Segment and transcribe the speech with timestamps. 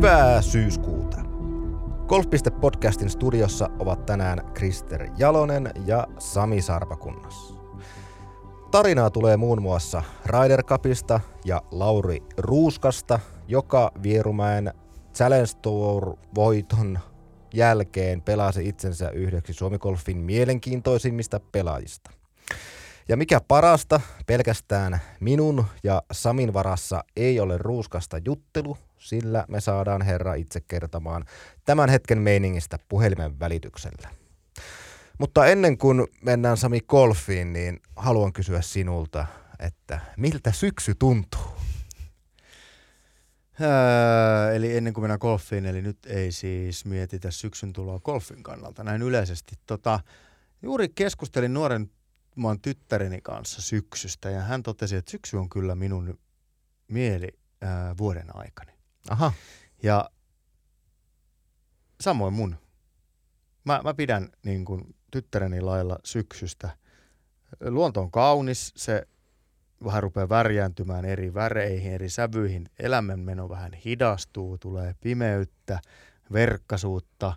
[0.00, 1.16] Hyvää syyskuuta.
[2.06, 7.54] Golf.podcastin studiossa ovat tänään Krister Jalonen ja Sami Sarpakunnas.
[8.70, 14.72] Tarinaa tulee muun muassa Ryder Cupista ja Lauri Ruuskasta, joka Vierumäen
[15.14, 16.98] Challenge Tour-voiton
[17.54, 22.10] jälkeen pelasi itsensä yhdeksi Suomi Golfin mielenkiintoisimmista pelaajista.
[23.08, 30.02] Ja mikä parasta, pelkästään minun ja Samin varassa ei ole ruuskasta juttelu, sillä me saadaan
[30.02, 31.24] herra itse kertomaan
[31.64, 34.08] tämän hetken meiningistä puhelimen välityksellä.
[35.18, 39.26] Mutta ennen kuin mennään Sami golfiin, niin haluan kysyä sinulta,
[39.58, 41.40] että miltä syksy tuntuu?
[43.60, 48.84] Öö, eli ennen kuin mennään golfiin, eli nyt ei siis mietitä syksyn tuloa golfin kannalta
[48.84, 49.56] näin yleisesti.
[49.66, 50.00] Tota,
[50.62, 51.90] juuri keskustelin nuoren
[52.36, 56.18] maan tyttäreni kanssa syksystä ja hän totesi, että syksy on kyllä minun
[56.88, 57.28] mieli
[57.60, 58.79] ää, vuoden aikani.
[59.08, 59.32] Aha.
[59.82, 60.10] Ja
[62.00, 62.56] samoin mun.
[63.64, 66.70] Mä, mä pidän niin kuin tyttäreni lailla syksystä.
[67.60, 69.06] Luonto on kaunis, se
[69.84, 72.70] vähän rupeaa värjääntymään eri väreihin, eri sävyihin.
[72.78, 75.80] Elämänmeno vähän hidastuu, tulee pimeyttä,
[76.32, 77.32] verkkasuutta,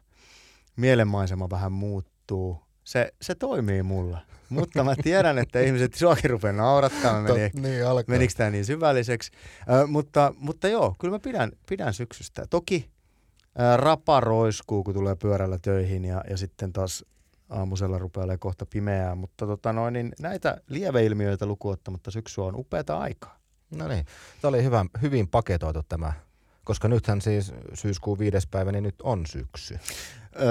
[0.75, 2.63] mielenmaisema vähän muuttuu.
[2.93, 4.17] Se, se toimii mulla.
[4.49, 7.21] Mutta mä tiedän, että ihmiset suakin rupeaa naurattaa.
[7.21, 8.13] Meni, niin alkaa.
[8.13, 9.31] menikö tämä niin syvälliseksi?
[9.71, 12.45] Ö, mutta, mutta joo, kyllä mä pidän, pidän syksystä.
[12.49, 12.89] Toki
[13.57, 17.05] ää, rapa roiskuu, kun tulee pyörällä töihin ja, ja sitten taas
[17.49, 19.15] aamusella rupeaa olemaan kohta pimeää.
[19.15, 23.39] Mutta tota noin, niin näitä lieveilmiöitä lukuottamatta syksy on upeata aikaa.
[23.77, 24.05] No niin,
[24.41, 26.13] tämä oli hyvä, hyvin paketoitu tämä,
[26.63, 29.79] koska nythän siis syyskuun viides päivä, niin nyt on syksy.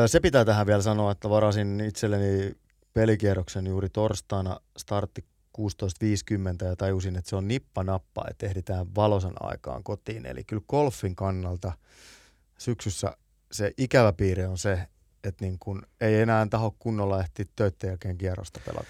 [0.06, 2.56] Se pitää tähän vielä sanoa, että varasin itselleni
[2.94, 5.24] pelikierroksen juuri torstaina startti
[5.58, 10.27] 16.50 ja tajusin, että se on nippa nappa, että ehditään valosan aikaan kotiin.
[10.27, 11.72] Eli kyllä golfin kannalta
[12.58, 13.16] syksyssä
[13.52, 14.89] se ikävä piirre on se,
[15.24, 18.86] että niin kun ei enää taho kunnolla ehti töiden jälkeen kierrosta pelata.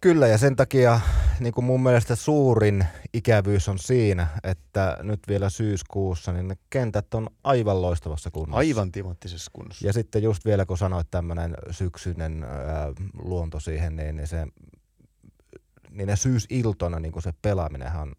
[0.00, 1.00] Kyllä, ja sen takia
[1.40, 7.14] niin kuin mun mielestä suurin ikävyys on siinä, että nyt vielä syyskuussa niin ne kentät
[7.14, 8.58] on aivan loistavassa kunnossa.
[8.58, 9.86] Aivan timottisessa kunnossa.
[9.86, 12.92] Ja sitten just vielä kun sanoit tämmöinen syksyinen ää,
[13.22, 14.46] luonto siihen, niin, niin se
[15.90, 18.16] niin ne syysiltona niin se pelaaminenhan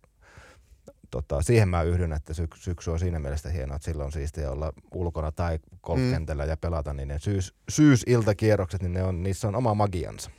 [1.11, 4.73] tota, siihen mä yhdyn, että syk- syksy on siinä mielessä hienoa, että silloin siistiä olla
[4.93, 6.49] ulkona tai golfkentällä mm.
[6.49, 10.29] ja pelata, niin ne syys, syysiltakierrokset, niin ne on, niissä on oma magiansa.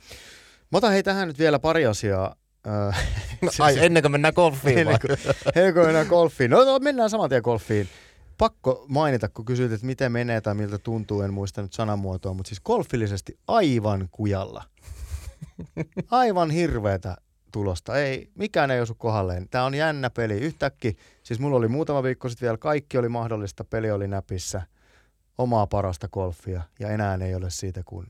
[0.71, 2.35] Mä otan hei tähän nyt vielä pari asiaa.
[3.41, 5.17] No, ai, ennen kuin mennään golfiin ennen kuin,
[5.55, 6.51] ennen kuin mennään golfiin.
[6.51, 7.89] No, no mennään saman tien golfiin.
[8.37, 12.49] Pakko mainita, kun kysyt, että miten menee tai miltä tuntuu, en muista nyt sanamuotoa, mutta
[12.49, 14.63] siis golfillisesti aivan kujalla.
[16.11, 17.17] Aivan hirveetä
[17.51, 17.97] tulosta.
[17.97, 19.47] Ei, mikään ei osu kohdalleen.
[19.49, 20.33] Tämä on jännä peli.
[20.33, 20.93] Yhtäkkiä,
[21.23, 24.61] siis mulla oli muutama viikko sitten vielä, kaikki oli mahdollista, peli oli näpissä,
[25.37, 28.07] omaa parasta golfia, ja enää ei ole siitä kuin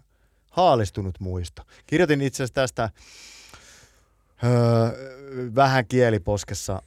[0.52, 1.62] haalistunut muisto.
[1.88, 2.90] Kirjoitin itse asiassa tästä
[4.44, 4.92] öö,
[5.56, 6.82] vähän kieliposkessa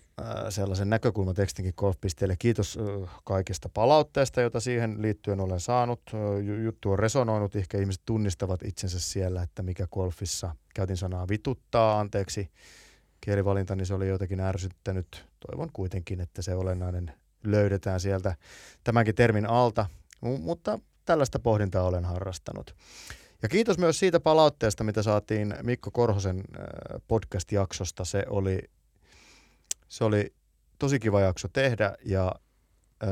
[0.48, 2.36] sellaisen näkökulmatekstinkin golfpisteelle.
[2.38, 6.00] Kiitos öö, kaikesta palautteesta, jota siihen liittyen olen saanut.
[6.14, 12.00] Öö, juttu on resonoinut, ehkä ihmiset tunnistavat itsensä siellä, että mikä golfissa, käytin sanaa vituttaa,
[12.00, 12.50] anteeksi
[13.20, 15.24] kielivalintani, niin se oli jotenkin ärsyttänyt.
[15.46, 17.12] Toivon kuitenkin, että se olennainen
[17.44, 18.34] löydetään sieltä
[18.84, 19.86] tämänkin termin alta,
[20.20, 22.74] mutta tällaista pohdintaa olen harrastanut.
[23.42, 28.04] Ja kiitos myös siitä palautteesta, mitä saatiin Mikko Korhosen äh, podcast-jaksosta.
[28.04, 28.58] Se oli,
[29.92, 30.34] se oli
[30.78, 32.34] tosi kiva jakso tehdä ja
[33.02, 33.06] ö,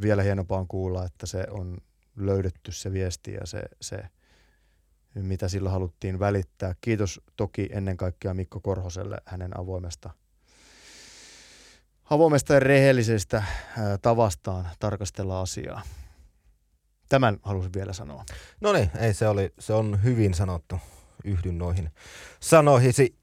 [0.00, 1.78] vielä hienompaa on kuulla, että se on
[2.16, 4.02] löydetty se viesti ja se, se
[5.14, 6.74] mitä sillä haluttiin välittää.
[6.80, 10.10] Kiitos toki ennen kaikkea Mikko Korhoselle hänen avoimesta,
[12.10, 13.44] avoimesta ja rehellisestä
[14.02, 15.82] tavastaan tarkastella asiaa.
[17.08, 18.24] Tämän halusin vielä sanoa.
[18.60, 20.80] No niin, ei se, oli, se on hyvin sanottu.
[21.24, 21.90] Yhdyn noihin
[22.40, 23.18] sanoihisi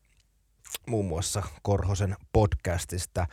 [0.88, 3.28] muun muassa Korhosen podcastista.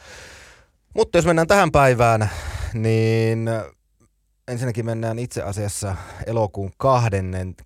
[0.94, 2.30] Mutta jos mennään tähän päivään,
[2.74, 3.50] niin
[4.48, 5.96] ensinnäkin mennään itse asiassa
[6.26, 7.62] elokuun 20.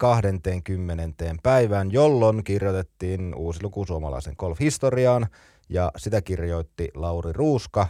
[1.42, 5.26] päivään, jolloin kirjoitettiin uusi luku suomalaisen golfhistoriaan
[5.68, 7.88] ja sitä kirjoitti Lauri Ruuska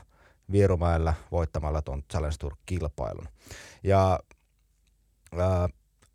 [0.52, 3.28] Vierumäellä voittamalla tuon Challenge Tour-kilpailun.
[3.82, 4.20] Ja
[5.38, 5.68] ää,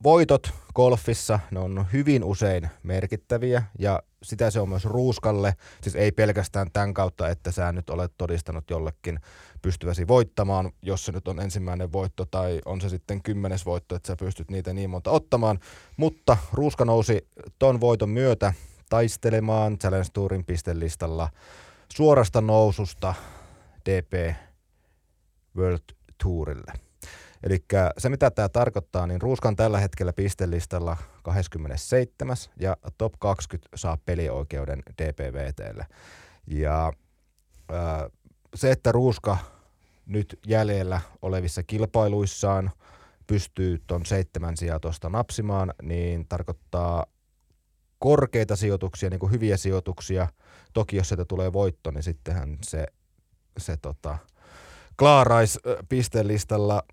[0.03, 6.11] voitot golfissa, ne on hyvin usein merkittäviä ja sitä se on myös Ruuskalle, siis ei
[6.11, 9.19] pelkästään tämän kautta, että sä nyt olet todistanut jollekin
[9.61, 14.07] pystyväsi voittamaan, jos se nyt on ensimmäinen voitto tai on se sitten kymmenes voitto, että
[14.07, 15.59] sä pystyt niitä niin monta ottamaan,
[15.97, 17.27] mutta Ruuska nousi
[17.59, 18.53] ton voiton myötä
[18.89, 21.29] taistelemaan Challenge Tourin pistelistalla
[21.93, 23.13] suorasta noususta
[23.85, 24.35] DP
[25.57, 25.83] World
[26.23, 26.90] Tourille.
[27.43, 27.65] Eli
[27.97, 32.37] se mitä tämä tarkoittaa, niin Ruuska on tällä hetkellä pistelistalla 27.
[32.59, 35.85] ja top 20 saa pelioikeuden DPVTlle.
[36.47, 36.93] Ja
[37.71, 38.09] ää,
[38.55, 39.37] se, että Ruuska
[40.05, 42.71] nyt jäljellä olevissa kilpailuissaan
[43.27, 47.05] pystyy tuon seitsemän sijaa tuosta napsimaan, niin tarkoittaa
[47.99, 50.27] korkeita sijoituksia, niin kuin hyviä sijoituksia.
[50.73, 52.85] Toki jos sieltä tulee voitto, niin sittenhän se,
[53.57, 54.17] se tota,
[54.99, 55.59] klaarais
[55.89, 56.83] pistelistalla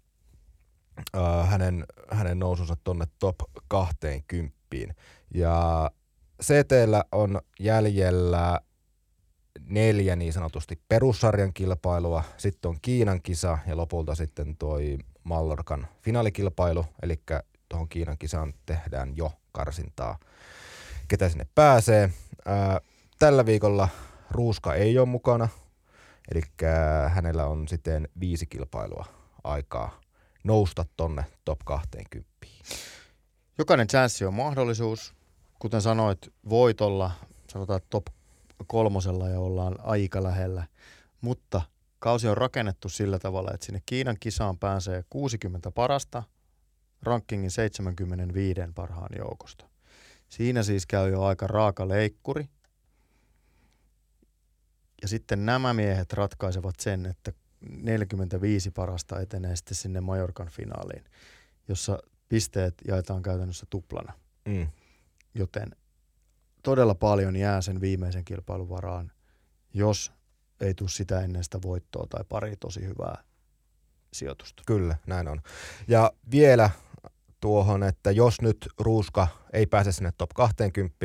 [1.16, 3.36] äh, hänen, hänen nousunsa tuonne top
[3.68, 4.54] 20.
[5.34, 5.90] Ja
[6.42, 8.60] CTllä on jäljellä
[9.68, 16.84] neljä niin sanotusti perussarjan kilpailua, sitten on Kiinan kisa ja lopulta sitten toi Mallorkan finaalikilpailu,
[17.02, 17.22] eli
[17.68, 20.18] tuohon Kiinan kisaan tehdään jo karsintaa,
[21.08, 22.10] ketä sinne pääsee.
[22.46, 22.80] Ää,
[23.18, 23.88] tällä viikolla
[24.30, 25.48] Ruuska ei ole mukana,
[26.30, 26.40] eli
[27.08, 29.04] hänellä on sitten viisi kilpailua
[29.44, 30.00] aikaa
[30.48, 32.28] nousta tonne top 20.
[33.58, 35.14] Jokainen chanssi on mahdollisuus.
[35.58, 36.18] Kuten sanoit,
[36.48, 37.10] voit olla
[37.52, 38.06] sanotaan top
[38.66, 40.66] kolmosella ja ollaan aika lähellä,
[41.20, 41.62] mutta
[41.98, 46.22] kausi on rakennettu sillä tavalla, että sinne Kiinan kisaan pääsee 60 parasta
[47.02, 49.68] rankingin 75 parhaan joukosta.
[50.28, 52.48] Siinä siis käy jo aika raaka leikkuri.
[55.02, 61.04] Ja sitten nämä miehet ratkaisevat sen, että 45 parasta etenee sitten sinne Majorkan finaaliin,
[61.68, 64.12] jossa pisteet jaetaan käytännössä tuplana.
[64.48, 64.66] Mm.
[65.34, 65.76] Joten
[66.62, 69.12] todella paljon jää sen viimeisen kilpailun varaan,
[69.74, 70.12] jos
[70.60, 73.22] ei tule sitä ennen sitä voittoa tai pari tosi hyvää
[74.12, 74.62] sijoitusta.
[74.66, 75.40] Kyllä, näin on.
[75.88, 76.70] Ja vielä
[77.40, 80.96] tuohon, että jos nyt Ruuska ei pääse sinne top 20,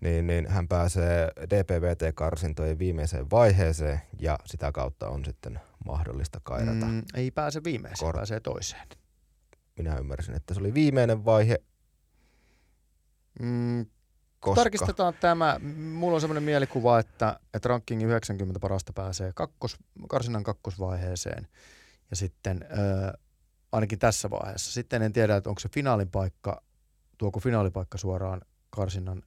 [0.00, 6.86] niin, niin hän pääsee DPVT-karsintojen viimeiseen vaiheeseen ja sitä kautta on sitten mahdollista kairata.
[6.86, 8.88] Mm, ei pääse viimeiseen, kor- pääsee toiseen.
[9.76, 11.58] Minä ymmärsin, että se oli viimeinen vaihe.
[13.40, 13.86] Mm,
[14.40, 14.60] koska...
[14.60, 15.60] Tarkistetaan tämä.
[15.92, 19.76] Mulla on sellainen mielikuva, että, että rankingin 90 parasta pääsee kakkos,
[20.08, 21.48] karsinnan kakkosvaiheeseen.
[22.10, 23.12] Ja sitten äh,
[23.72, 24.72] ainakin tässä vaiheessa.
[24.72, 26.62] Sitten en tiedä, että onko se finaalin paikka,
[27.18, 29.22] tuoko finaalipaikka suoraan karsinnan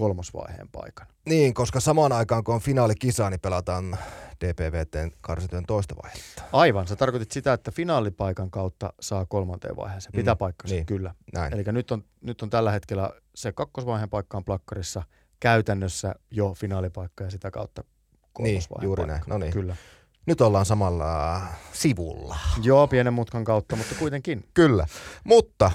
[0.00, 1.06] kolmosvaiheen paikan.
[1.28, 3.98] Niin, koska samaan aikaan kun on finaalikisa, niin pelataan
[4.44, 6.42] DPVTn karsintojen toista vaihetta.
[6.52, 10.12] Aivan, sä tarkoitit sitä, että finaalipaikan kautta saa kolmanteen vaiheeseen.
[10.12, 11.14] Pitää mm, paikkansa, niin, kyllä.
[11.52, 15.02] Eli nyt on, nyt on tällä hetkellä se kakkosvaiheen paikka on plakkarissa
[15.40, 17.84] käytännössä jo finaalipaikka ja sitä kautta
[18.32, 19.14] kolmosvaiheen Niin, juuri paikka.
[19.28, 19.28] näin.
[19.28, 19.52] No niin.
[19.52, 19.76] Kyllä.
[20.26, 21.40] Nyt ollaan samalla
[21.72, 22.36] sivulla.
[22.62, 24.44] Joo, pienen mutkan kautta, mutta kuitenkin.
[24.54, 24.86] Kyllä,
[25.24, 25.70] mutta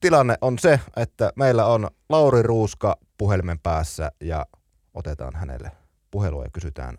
[0.00, 4.46] tilanne on se, että meillä on Lauri Ruuska puhelimen päässä ja
[4.94, 5.70] otetaan hänelle
[6.10, 6.98] puhelua ja kysytään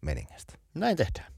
[0.00, 0.52] meningestä.
[0.74, 1.32] Näin tehdään.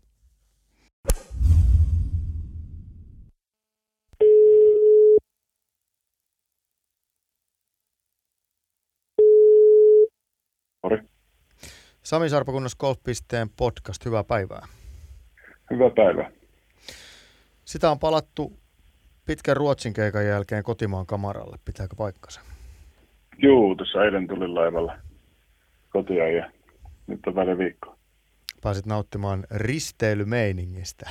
[10.83, 11.03] Mori.
[12.03, 14.69] Sami Sarpakunnas Golf.pisteen podcast, hyvää päivää.
[15.71, 16.31] Hyvää päivää.
[17.65, 18.61] Sitä on palattu
[19.25, 22.41] pitkän Ruotsin keikan jälkeen kotimaan kamaralle, pitääkö paikkansa?
[23.43, 24.97] Juu, tuossa eilen tulin laivalla
[25.91, 26.51] kotia ja
[27.07, 27.97] nyt on väli viikko.
[28.63, 31.11] Pääsit nauttimaan risteilymeiningistä.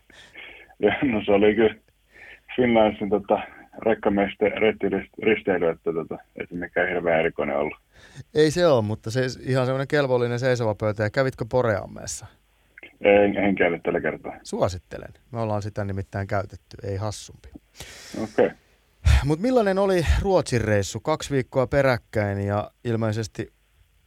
[0.84, 1.74] ja, no se oli kyllä
[2.56, 3.38] Finlandsin tota,
[3.86, 4.52] rekkamesten
[5.22, 7.78] risteily, että tota, ei se mikään hirveän erikoinen ollut.
[8.34, 11.02] Ei se ole, mutta se ihan semmoinen kelvollinen seisova pöytä.
[11.02, 12.26] Ja kävitkö Poreammeessa?
[13.00, 14.36] En, en käynyt tällä kertaa.
[14.42, 15.12] Suosittelen.
[15.32, 17.48] Me ollaan sitä nimittäin käytetty, ei hassumpi.
[18.22, 18.46] Okei.
[18.46, 18.65] Okay.
[19.24, 21.00] Mutta millainen oli Ruotsin reissu?
[21.00, 23.52] Kaksi viikkoa peräkkäin ja ilmeisesti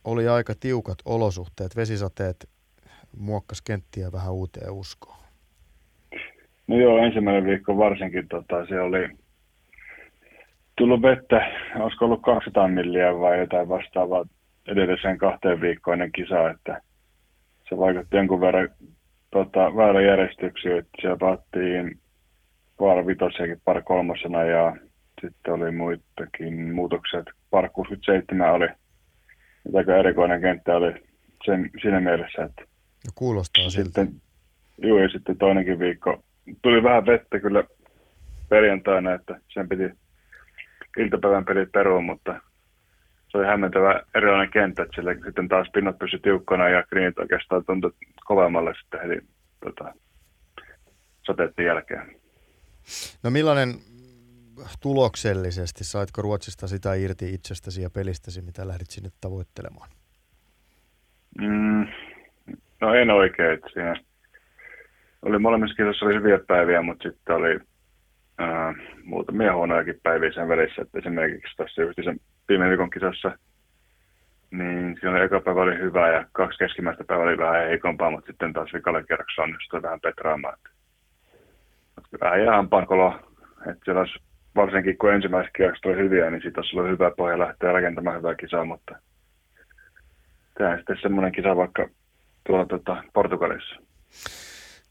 [0.04, 1.76] oli aika tiukat olosuhteet.
[1.76, 2.50] Vesisateet
[3.18, 5.20] muokkas kenttiä vähän uuteen uskoon.
[6.68, 9.10] No joo, ensimmäinen viikko varsinkin tota, se oli
[10.78, 14.26] tullut vettä, olisiko ollut 200 milliä vai jotain vastaavaa
[14.68, 16.82] edelliseen kahteen viikkoinen kisa, että
[17.70, 18.70] se vaikutti jonkun verran
[19.32, 22.00] tota, väärän järjestyksiä, että siellä paattiin
[22.80, 24.76] vaara vitosiakin par kolmosena ja
[25.22, 27.24] sitten oli muitakin muutoksia.
[27.50, 28.68] Par 67 oli
[29.76, 30.94] aika erikoinen kenttä oli
[31.46, 34.22] sen, siinä mielessä, että no kuulostaa sitten, siltä.
[34.78, 36.24] Joo, ja sitten toinenkin viikko
[36.62, 37.64] tuli vähän vettä kyllä
[38.50, 39.92] perjantaina, että sen piti
[40.98, 42.42] iltapäivän pelit peruun, mutta
[43.28, 47.66] se oli hämmentävä erilainen kenttä, että sillä sitten taas pinnat pysyi tiukkana ja greenit oikeastaan
[47.66, 47.92] tuntui
[48.26, 49.28] kovemmalle sitten heti
[49.66, 49.94] tota,
[51.28, 52.16] sateiden jälkeen.
[53.24, 53.70] No millainen
[54.82, 59.90] tuloksellisesti, saitko Ruotsista sitä irti itsestäsi ja pelistäsi, mitä lähdit sinne tavoittelemaan?
[61.42, 61.88] Mm,
[62.82, 63.96] no en oikein, että siinä
[65.22, 67.60] oli molemmissa kisoissa oli hyviä päiviä, mutta sitten oli
[68.38, 68.74] ää,
[69.04, 70.82] muutamia huonojakin päiviä sen välissä.
[70.82, 73.38] Että esimerkiksi tässä just sen viime viikon kisassa,
[74.52, 78.54] niin siinä eka päivä oli hyvä ja kaksi keskimmäistä päivää oli vähän heikompaa, mutta sitten
[78.54, 80.58] taas vikalle kierroksessa onnistui vähän petraamaan.
[82.22, 83.20] Vähän ihan pankolo,
[83.60, 84.20] että siellä olisi,
[84.60, 88.36] varsinkin kun ensimmäiset kierrokset oli hyviä, niin siitä olisi ollut hyvä pohja lähteä rakentamaan hyvää
[88.36, 88.96] kisaa, mutta
[90.58, 91.88] tämä sitten semmoinen kisa vaikka
[92.48, 93.76] tuolla tota, Portugalissa.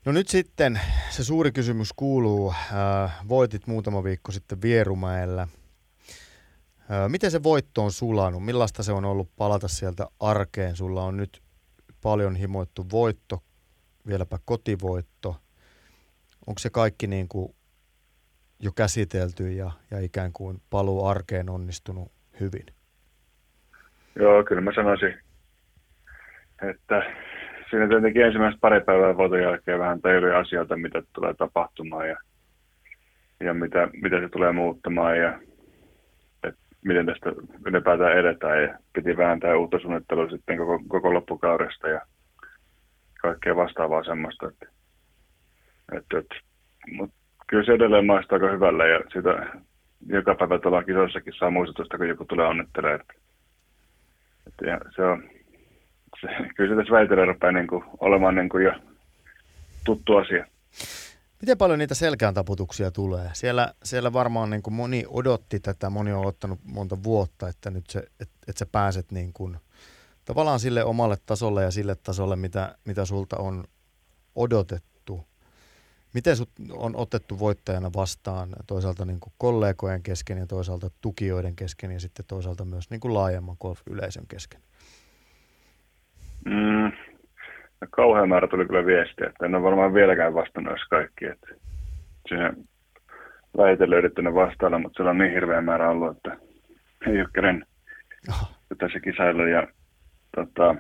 [0.05, 5.43] No nyt sitten se suuri kysymys kuuluu, äh, voitit muutama viikko sitten Vierumäellä.
[5.43, 8.45] Äh, miten se voitto on sulanut?
[8.45, 10.77] Millaista se on ollut palata sieltä arkeen?
[10.77, 11.43] Sulla on nyt
[12.03, 13.43] paljon himoittu voitto,
[14.07, 15.37] vieläpä kotivoitto.
[16.47, 17.55] Onko se kaikki niin kuin
[18.61, 22.67] jo käsitelty ja, ja ikään kuin paluu arkeen onnistunut hyvin?
[24.17, 25.15] Joo, kyllä mä sanoisin,
[26.71, 27.03] että
[27.71, 32.17] siinä tietenkin ensimmäiset pari päivää voiton jälkeen vähän teille asioita, mitä tulee tapahtumaan ja,
[33.41, 35.41] ja mitä, mitä se tulee muuttamaan ja
[36.45, 37.33] että miten tästä
[37.67, 38.63] ylipäätään edetään.
[38.63, 42.01] Ja piti vääntää uutta suunnittelua sitten koko, koko loppukaudesta ja
[43.21, 44.49] kaikkea vastaavaa semmoista.
[44.49, 44.67] Että,
[45.93, 46.35] että, että,
[46.93, 47.18] mutta
[47.49, 49.61] kyllä se edelleen maistuu aika hyvällä ja sitä
[50.07, 53.01] joka päivä tuolla kisoissakin saa muistutusta, kun joku tulee onnittelemaan.
[53.01, 53.17] Että,
[54.47, 55.23] että se on,
[56.21, 58.73] se, kyllä se tässä väitellä rupeaa niin kuin, olemaan niin kuin jo
[59.85, 60.47] tuttu asia.
[61.41, 63.31] Miten paljon niitä selkään taputuksia tulee?
[63.33, 67.85] Siellä, siellä varmaan niin kuin moni odotti tätä, moni on ottanut monta vuotta, että nyt
[67.91, 69.57] se, et, et sä pääset niin kuin,
[70.25, 73.65] tavallaan sille omalle tasolle ja sille tasolle, mitä, mitä sulta on
[74.35, 74.98] odotettu.
[76.15, 81.91] Miten sut on otettu voittajana vastaan toisaalta niin kuin kollegojen kesken ja toisaalta tukijoiden kesken
[81.91, 84.61] ja sitten toisaalta myös niin kuin laajemman golf-yleisön kesken?
[86.45, 86.93] Mm,
[87.81, 91.25] no, kauhean määrä tuli kyllä viestiä, että en ole varmaan vieläkään vastannut jos kaikki.
[91.25, 91.49] Että
[92.29, 92.69] siihen
[93.57, 96.37] väitellä yrittänyt vastailla, mutta siellä on niin hirveä määrä ollut, että
[97.07, 97.67] ei ole keren
[98.29, 98.51] oh.
[98.79, 99.47] tässä kisailu.
[99.47, 99.67] Ja,
[100.37, 100.75] tota,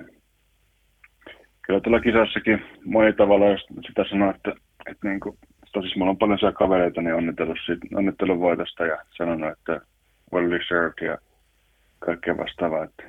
[1.62, 4.54] kyllä tuolla kisassakin moni tavalla, jos sitä sanoo, että,
[4.90, 5.38] että niin kuin,
[5.72, 9.80] tosis mulla on paljon siellä kavereita, niin onnitellut, siitä, onnitellut voitosta ja sanonut, että
[10.32, 11.18] well deserved ja
[11.98, 12.84] kaikkea vastaavaa.
[12.84, 13.02] Että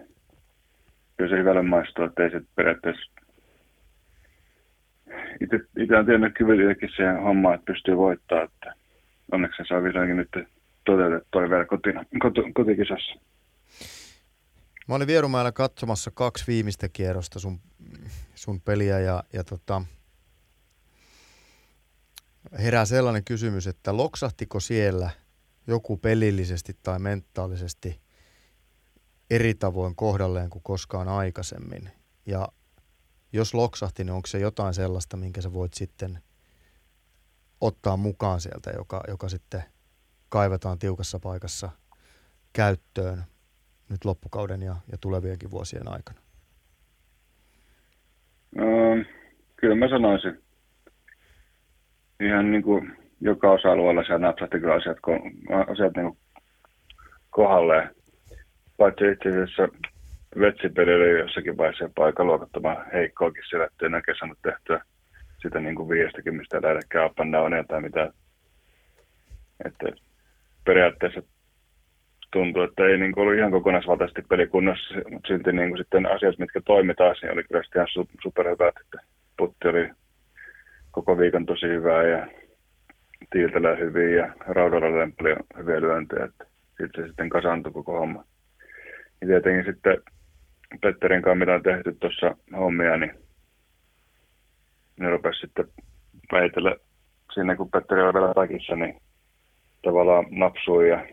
[1.17, 3.11] kyllä se hyvälle maistuu, että ei se periaatteessa
[5.41, 8.73] itse, itse on tiennyt kyvylillekin se homma, että pystyy voittamaan, että
[9.31, 10.47] onneksi se saa vihdoinkin nyt
[10.85, 13.19] toteutettua vielä koti, koti, kotikisassa.
[14.87, 17.59] Mä olin Vierumäellä katsomassa kaksi viimeistä kierrosta sun,
[18.35, 19.81] sun peliä ja, ja tota,
[22.57, 25.09] herää sellainen kysymys, että loksahtiko siellä
[25.67, 28.01] joku pelillisesti tai mentaalisesti
[29.29, 31.89] eri tavoin kohdalleen kuin koskaan aikaisemmin.
[32.25, 32.47] Ja
[33.33, 36.19] jos loksahti, niin onko se jotain sellaista, minkä sä voit sitten
[37.61, 39.63] ottaa mukaan sieltä, joka, joka sitten
[40.29, 41.69] kaivetaan tiukassa paikassa
[42.53, 43.23] käyttöön
[43.89, 46.19] nyt loppukauden ja, ja tulevienkin vuosien aikana?
[48.55, 48.65] No,
[49.55, 50.48] kyllä mä sanoisin.
[52.19, 54.97] Ihan niin kuin joka osa-alueella siellä napsahti kyllä asiat,
[55.71, 56.17] asiat niin
[57.29, 57.89] kohdalleen
[58.77, 59.67] paitsi itse asiassa
[60.39, 64.81] vetsipeli oli jossakin vaiheessa paikka luokattoman heikkoakin siellä, ettei enää saanut tehtyä
[65.41, 68.13] sitä niin kuin 50 lähdekään up and downia tai mitä.
[69.65, 69.85] Että
[70.65, 71.21] periaatteessa
[72.31, 76.39] tuntuu, että ei niin kuin ollut ihan kokonaisvaltaisesti pelikunnossa, mutta silti niin kuin sitten asiat,
[76.39, 77.87] mitkä toimi taas, niin oli kyllä ihan
[78.23, 78.97] superhyvät, että
[79.37, 79.89] putti oli
[80.91, 82.27] koko viikon tosi hyvää ja
[83.31, 86.27] tiiltelee hyvin ja raudalla lempeli hyviä lyöntejä,
[86.67, 88.23] sitten se sitten kasaantui koko homma.
[89.21, 89.97] Ja tietenkin sitten
[90.81, 93.11] Petterin kanssa, mitä on tehty tuossa hommia, niin
[94.99, 95.65] ne rupesi sitten
[96.31, 96.75] väitellä
[97.33, 99.01] siinä, kun Petteri oli vielä takissa, niin
[99.81, 101.07] tavallaan napsui ja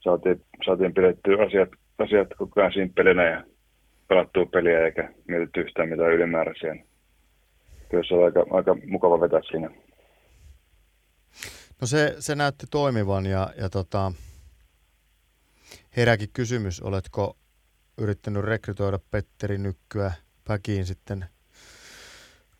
[0.00, 1.68] saatiin, saatiin pidettyä asiat,
[1.98, 3.44] asiat koko ajan simppelinä ja
[4.08, 6.74] pelattua peliä eikä mietitty yhtään mitään ylimääräisiä.
[7.90, 9.70] Kyllä se oli aika, aika mukava vetää siinä.
[11.80, 14.12] No se, se näytti toimivan ja, ja tota,
[15.96, 17.36] herääkin kysymys, oletko
[17.98, 20.12] yrittänyt rekrytoida Petteri Nykkyä
[20.48, 21.24] päkiin sitten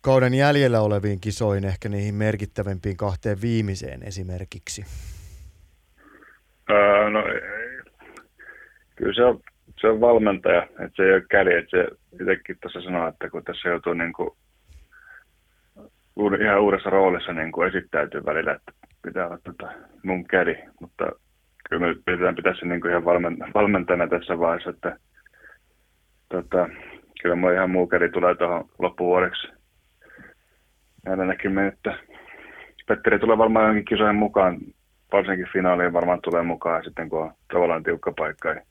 [0.01, 4.85] kauden jäljellä oleviin kisoihin, ehkä niihin merkittävimpiin kahteen viimeiseen esimerkiksi?
[6.69, 7.23] Öö, no,
[8.95, 9.39] kyllä se on,
[9.81, 11.87] se on valmentaja, että se ei ole käli, että se
[12.21, 14.29] itsekin tuossa sanoo, että kun tässä joutuu niin kuin,
[16.41, 18.71] ihan uudessa roolissa niin kuin esittäytyy välillä, että
[19.03, 19.71] pitää olla tota
[20.03, 21.11] mun käli, mutta
[21.69, 23.05] kyllä me pitää pitää se niin kuin ihan
[23.53, 24.97] valmentajana tässä vaiheessa, että
[26.29, 26.69] tota,
[27.21, 29.47] kyllä mulla ihan muu käri tulee tuohon loppuvuodeksi.
[31.05, 31.97] näillä näkymin, että
[32.87, 34.57] Petteri tulee varmaan johonkin kisojen mukaan,
[35.11, 38.49] varsinkin finaaliin varmaan tulee mukaan sitten kun on tavallaan tiukka paikka.
[38.49, 38.61] Ja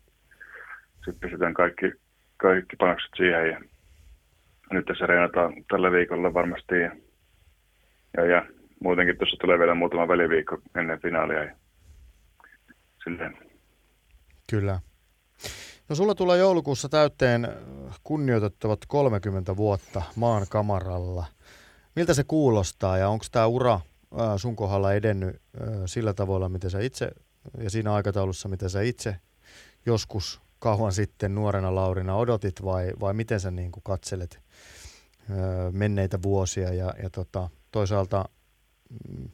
[0.94, 1.92] sitten pistetään kaikki,
[2.36, 3.60] kaikki panokset siihen ja
[4.72, 6.92] nyt tässä reenataan tällä viikolla varmasti ja,
[8.16, 8.46] ja, ja
[8.80, 11.56] muutenkin tuossa tulee vielä muutama väliviikko ennen finaalia ja
[13.04, 13.38] silleen.
[14.50, 14.80] Kyllä.
[15.88, 17.49] No sulla tulee joulukuussa täyteen
[18.04, 21.25] kunnioitettavat 30 vuotta maan kamaralla.
[21.96, 23.80] Miltä se kuulostaa ja onko tämä ura
[24.37, 25.40] sun kohdalla edennyt
[25.87, 27.11] sillä tavalla, mitä sä itse
[27.58, 29.16] ja siinä aikataulussa, mitä sä itse
[29.87, 34.40] joskus kauan sitten nuorena Laurina odotit vai, vai miten sä niin kuin katselet
[35.73, 38.25] menneitä vuosia ja, ja tota, toisaalta
[39.09, 39.28] mm,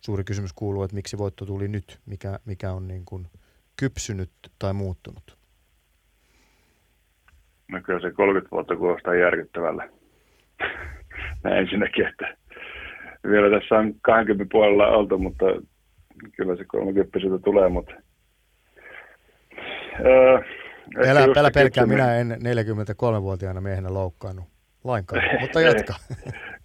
[0.00, 3.26] suuri kysymys kuuluu, että miksi voitto tuli nyt, mikä, mikä on niin kuin
[3.80, 5.38] kypsynyt tai muuttunut?
[7.68, 9.88] No kyllä se 30 vuotta kuulostaa järkyttävällä.
[11.60, 12.36] Ensinnäkin, että
[13.30, 15.44] vielä tässä on 20 puolella oltu, mutta
[16.36, 17.92] kyllä se 30 siitä tulee, mutta
[20.00, 20.38] öö,
[21.10, 24.48] Älä, älä pelkää, minä en 43-vuotiaana miehenä loukkaannut
[24.84, 25.94] lainkaan, mutta jatka.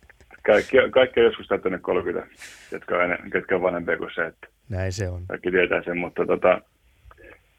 [0.45, 2.27] kaikki, kaikki on joskus täyttänyt 30,
[2.71, 5.21] jotka on, ketkä on vanhempia kuin se, että Näin se on.
[5.27, 6.62] Kaikki tietää sen, mutta tota,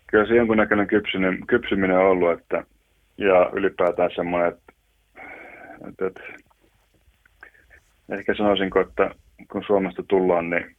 [0.07, 2.65] kyllä se jonkunnäköinen kypsyminen, kypsyminen on ollut, että,
[3.19, 4.73] ja ylipäätään semmoinen, että,
[5.89, 6.21] että, että
[8.09, 9.15] ehkä sanoisinko, että
[9.51, 10.77] kun Suomesta tullaan, niin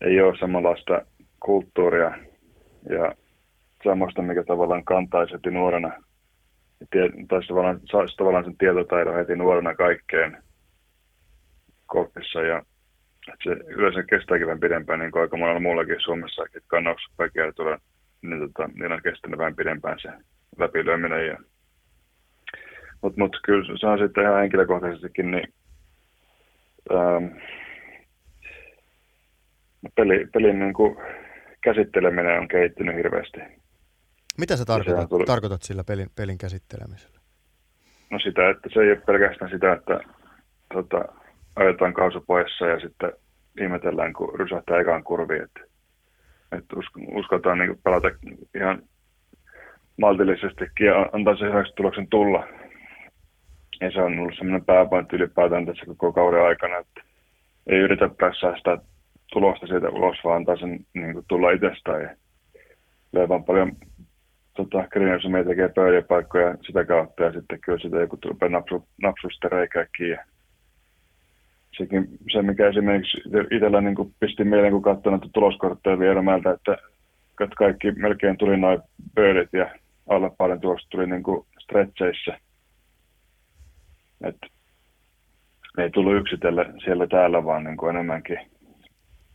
[0.00, 1.02] ei ole samanlaista
[1.40, 2.10] kulttuuria
[2.90, 3.14] ja
[3.84, 5.92] semmoista, mikä tavallaan kantaisi heti nuorena,
[7.28, 10.42] tai tavallaan, saisi tavallaan sen tietotaidon heti nuorena kaikkeen
[11.90, 12.62] golfissa ja
[13.44, 17.78] se yleensä kestääkin vähän pidempään, niin kuin aika monella muullakin Suomessa, että kannaukset kaikkea tulee,
[18.22, 20.08] niin, tota, niin on kestänyt vähän pidempään se
[20.58, 21.26] läpilyöminen.
[21.26, 21.36] Ja...
[23.02, 25.48] Mutta mut, kyllä se on sitten ihan henkilökohtaisestikin, niin
[26.92, 27.24] ähm,
[29.94, 30.96] peli, pelin niin kuin
[31.60, 33.40] käsitteleminen on kehittynyt hirveästi.
[34.38, 35.24] Mitä sä tarkoitat, tuli...
[35.24, 37.20] tarkoitat sillä pelin, pelin käsittelemisellä?
[38.10, 40.00] No sitä, että se ei ole pelkästään sitä, että
[40.74, 41.19] tota,
[41.56, 43.12] ajetaan kausupoissa ja sitten
[43.60, 45.42] ihmetellään, kun rysähtää ekaan kurviin.
[45.42, 45.60] Että,
[46.52, 46.76] että
[47.14, 48.08] uskotaan niin pelata
[48.54, 48.82] ihan
[50.00, 52.46] maltillisestikin ja antaa se hyväksi tuloksen tulla.
[53.80, 57.00] Ja se on ollut semmoinen pääpointti ylipäätään tässä koko kauden aikana, että
[57.66, 58.78] ei yritä päässä sitä
[59.32, 62.16] tulosta siitä ulos, vaan antaa sen niin kuin, tulla itsestään.
[63.12, 63.76] Ja vaan paljon
[64.56, 64.84] tota,
[65.28, 69.86] meitä tekee pöydäpaikkoja sitä kautta ja sitten kyllä sitä joku rupeaa napsu, napsu sitten reikää
[69.96, 70.29] kiinni.
[71.76, 76.76] Sekin, se, mikä esimerkiksi itsellä niin pisti mieleen, kun katsoin näitä tuloskortteja Vieromäeltä, että,
[77.56, 78.80] kaikki melkein tuli noin
[79.14, 79.70] birdit ja
[80.08, 82.38] alle paljon tulokset tuli niin kuin stretcheissä.
[84.24, 84.36] Et
[85.78, 88.38] ei tullut yksitellen siellä täällä, vaan niin kuin enemmänkin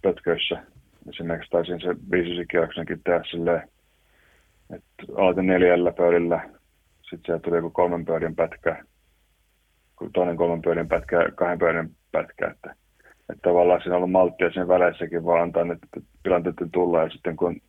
[0.02, 0.64] pötköissä.
[1.10, 3.70] Esimerkiksi taisin se viisisikierroksenkin tehdä silleen,
[4.70, 6.50] että aloitin neljällä pöydillä,
[7.02, 8.84] sitten siellä tuli joku kolmen pöydän pätkä,
[10.14, 12.76] toinen kolmen pöydän pätkä kahden pöydän pätkä, että,
[13.30, 15.80] että tavallaan siinä on ollut malttia sen väleissäkin, vaan antaa nyt
[16.24, 17.62] tilanteiden tulla ja sitten kun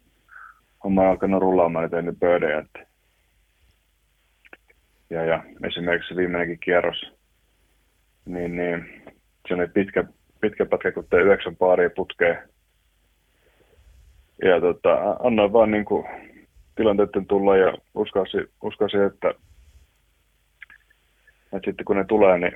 [0.84, 2.58] homma on alkanut rullaamaan, niin tehnyt pöydäjä.
[2.58, 2.86] Että.
[5.10, 7.12] Ja, ja esimerkiksi viimeinenkin kierros,
[8.24, 9.02] niin, niin
[9.48, 10.04] se oli pitkä,
[10.40, 12.38] pitkä pätkä, kun tein yhdeksän paaria putkeen.
[14.44, 16.06] Ja tota, annoin vaan niin kuin
[16.76, 19.34] tilanteiden tulla ja uskoisin, uskoisin että,
[21.56, 22.52] että sitten kun ne tulee, niin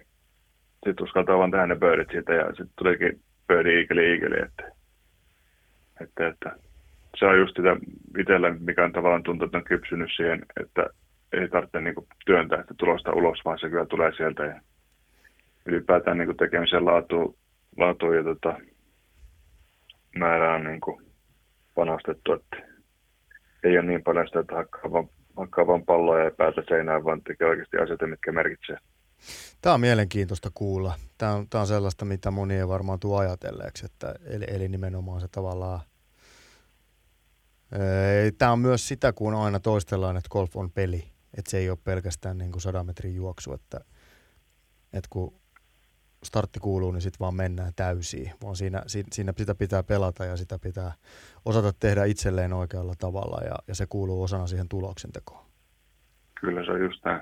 [0.86, 4.72] sitten uskaltaa vaan tehdä ne pöydit siitä ja sitten tulikin pöydi iikeli iikeli, että,
[6.00, 6.56] että, että
[7.16, 7.76] se on just sitä
[8.18, 10.86] itsellä, mikä on tavallaan tuntuu, että on kypsynyt siihen, että
[11.32, 11.94] ei tarvitse niin
[12.26, 14.60] työntää sitä tulosta ulos, vaan se kyllä tulee sieltä ja
[15.66, 17.38] ylipäätään niin tekemisen laatu,
[17.76, 18.60] laatu ja tota,
[20.16, 21.10] määrä on niin kuin,
[21.74, 22.56] panostettu, että
[23.64, 25.08] ei ole niin paljon sitä, että hakkaa vaan,
[25.40, 28.76] hakkaa vaan palloa ja päätä seinään, vaan tekee oikeasti asioita, mitkä merkitsee.
[29.62, 30.94] Tämä on mielenkiintoista kuulla.
[31.18, 35.20] Tämä on, tämä on sellaista, mitä moni ei varmaan tule ajatelleeksi, että eli, eli nimenomaan
[35.20, 35.80] se tavallaan
[38.38, 41.04] Tämä on myös sitä, kun aina toistellaan, että golf on peli.
[41.36, 43.80] Että se ei ole pelkästään niin kuin 100 metrin juoksu, että,
[44.92, 45.39] että kun
[46.24, 48.32] startti kuuluu, niin sitten vaan mennään täysiin.
[48.42, 50.92] Vaan siinä, siinä sitä pitää pelata ja sitä pitää
[51.44, 55.44] osata tehdä itselleen oikealla tavalla ja, ja se kuuluu osana siihen tuloksen tekoon.
[56.40, 57.20] Kyllä se on just näin.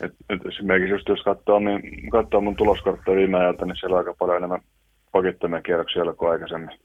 [0.00, 3.98] Et, et esimerkiksi just jos katsoo, niin, katsoo mun tuloskortteja viime ajalta, niin siellä on
[3.98, 4.60] aika paljon enemmän
[5.12, 6.78] pakittamia kierroksia kuin aikaisemmin.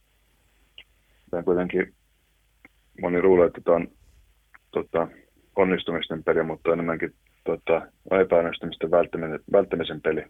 [1.31, 1.93] Tämä kuitenkin
[3.01, 3.87] moni luulee, että tämä on
[4.71, 5.07] tota,
[5.55, 7.13] onnistumisten peli, mutta enemmänkin
[7.43, 7.81] tota,
[8.21, 10.25] epäonnistumisten välttämisen, välttämisen peli.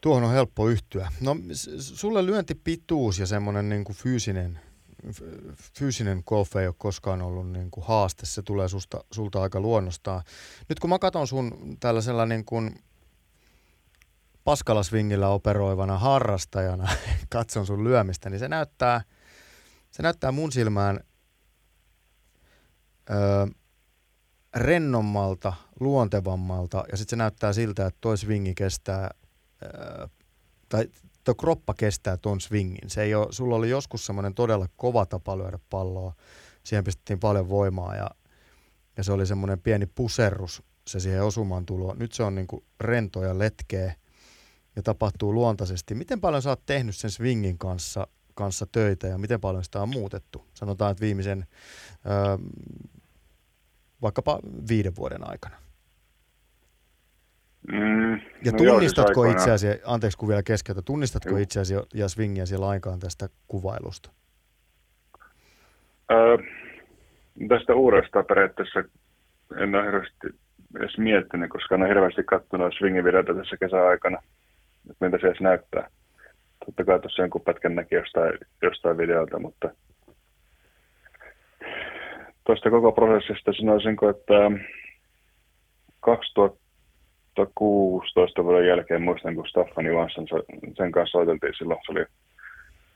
[0.00, 1.12] Tuohon on helppo yhtyä.
[1.20, 1.36] No
[1.78, 4.60] sulle lyöntipituus ja semmoinen niin kuin fyysinen,
[5.78, 8.26] fyysinen golf ei ole koskaan ollut niin kuin haaste.
[8.26, 10.22] Se tulee susta, sulta aika luonnostaan.
[10.68, 12.74] Nyt kun mä katson sun tällaisella niin kuin
[14.44, 16.88] paskalasvingillä operoivana harrastajana,
[17.28, 19.02] katson sun lyömistä, niin se näyttää,
[19.90, 21.00] se näyttää mun silmään
[23.10, 23.46] öö,
[24.56, 29.10] rennommalta, luontevammalta ja sitten se näyttää siltä, että toi swingi kestää,
[30.68, 30.88] tai
[31.24, 32.90] tuo kroppa kestää ton swingin.
[32.90, 36.14] Se ei ole, sulla oli joskus semmoinen todella kova tapa lyödä palloa,
[36.64, 38.10] siihen pistettiin paljon voimaa ja,
[38.96, 41.94] ja se oli semmoinen pieni puserrus se siihen osumaan tulo.
[41.94, 43.94] Nyt se on niinku rento ja letkeä
[44.76, 45.94] ja tapahtuu luontaisesti.
[45.94, 49.88] Miten paljon sä oot tehnyt sen swingin kanssa, kanssa töitä ja miten paljon sitä on
[49.88, 50.46] muutettu?
[50.54, 51.46] Sanotaan, että viimeisen
[52.06, 52.38] öö,
[54.02, 55.56] vaikkapa viiden vuoden aikana.
[57.68, 58.12] Mm,
[58.44, 61.40] ja no tunnistatko joo, siis itseäsi, anteeksi kun vielä keskeytä, tunnistatko mm.
[61.40, 64.10] itseäsi ja swingiäsi lainkaan tästä kuvailusta?
[66.10, 66.36] Öö,
[67.48, 68.84] tästä uudesta periaatteessa
[69.56, 70.28] en ole hirveästi
[70.76, 74.22] edes miettinyt, koska en ole hirveästi katsonut swingivideoita tässä kesäaikana,
[74.90, 75.90] että miltä se edes näyttää.
[76.66, 79.70] Totta kai tuossa jonkun pätkän näki jostain, jostain videolta, mutta
[82.46, 84.50] tuosta koko prosessista sanoisinko, että
[87.46, 90.26] 2016 vuoden jälkeen muistan, kun Staffan Johansson
[90.76, 92.04] sen kanssa soiteltiin silloin, se oli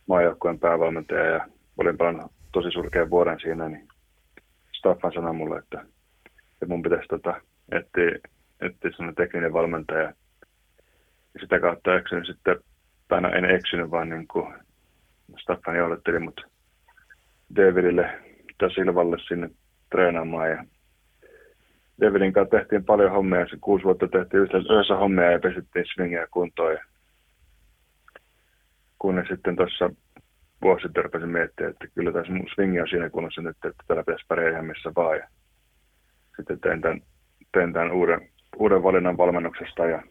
[0.07, 3.89] maajoukkueen päävalmentaja ja olin paljon tosi surkean vuoden siinä, niin
[4.73, 5.81] Staffan sanoi mulle, että,
[6.53, 7.41] että mun pitäisi tota,
[7.73, 8.19] etsiä,
[8.61, 10.13] etsiä sellainen tekninen valmentaja.
[11.35, 12.57] Ja sitä kautta eksyin sitten,
[13.09, 14.55] tai no en eksynyt, vaan niin kuin
[15.39, 16.47] Staffan johdatteli mut
[17.57, 18.21] Davidille
[18.59, 19.51] tai Silvalle sinne
[19.91, 20.51] treenaamaan.
[20.51, 20.65] Ja
[22.01, 23.49] Davidin kanssa tehtiin paljon hommia.
[23.49, 26.79] Se kuusi vuotta tehtiin yhdessä hommia ja pesittiin swingia kuntoon.
[28.99, 29.91] Kunnes sitten tuossa
[30.63, 34.25] vuosi sitten rupesin miettimään, että kyllä tässä swingi on siinä kunnossa nyt, että täällä pitäisi
[34.29, 35.17] pärjää ihan missä vaan.
[35.17, 35.29] Ja
[36.37, 37.01] sitten tein tämän,
[37.53, 40.03] tein tämän uuden, uuden valinnan valmennuksesta ja,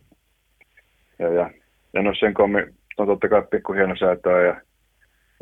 [1.19, 1.52] ja, ja
[1.93, 2.62] en ole sen kommi,
[2.98, 4.62] no totta kai pikku hieno säätöä ja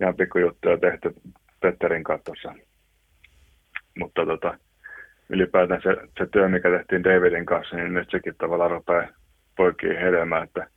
[0.01, 1.13] ihan pikkujuttuja tehty
[1.59, 2.53] Petterin kanssa
[3.99, 4.57] mutta tota,
[5.31, 9.07] ylipäätään se, se työ, mikä tehtiin Davidin kanssa, niin nyt sekin tavallaan rupeaa
[9.57, 10.67] poikiin hedelmään, että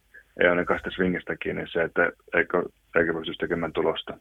[0.41, 2.63] ei ainakaan sitä swingistä kiinni se, että eikö,
[2.97, 4.19] eikö pystyisi tekemään tulosta.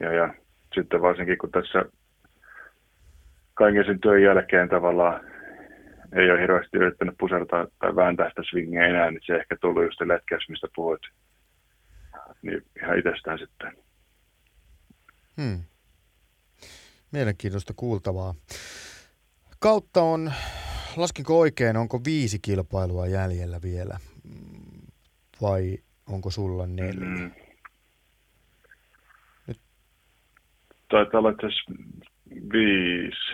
[0.00, 0.34] Ja, ja
[0.74, 1.84] sitten varsinkin kun tässä
[3.54, 5.20] kaiken sen työn jälkeen tavallaan
[6.12, 10.00] ei ole hirveästi yrittänyt pusertaa tai vääntää sitä swingia enää, niin se ehkä tullut just
[10.00, 11.02] letkäys, mistä puhuit.
[12.42, 13.72] Niin ihan itsestään sitten.
[15.40, 15.58] Hmm.
[17.14, 18.34] Mielenkiintoista kuultavaa.
[19.58, 20.32] Kautta on,
[20.96, 23.98] laskinko oikein, onko viisi kilpailua jäljellä vielä
[25.42, 27.06] vai onko sulla neljä?
[27.06, 27.30] Mm.
[29.46, 29.60] Nyt.
[30.90, 31.32] Taitaa olla
[32.52, 33.32] viisi.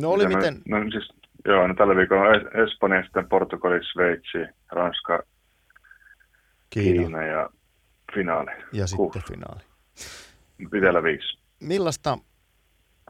[0.00, 0.62] No oli Mitä miten?
[0.68, 1.08] Mä, no siis,
[1.44, 5.22] joo, no tällä viikolla on Espanja, sitten Portugali, Sveitsi, Ranska,
[6.70, 7.50] Kiina, Kiina ja
[8.14, 8.50] finaali.
[8.72, 9.18] Ja Kuusi.
[9.18, 9.60] sitten finaali.
[10.72, 11.38] Vielä viisi.
[11.60, 12.18] Millaista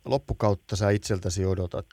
[0.05, 1.87] loppukautta sä itseltäsi odotat?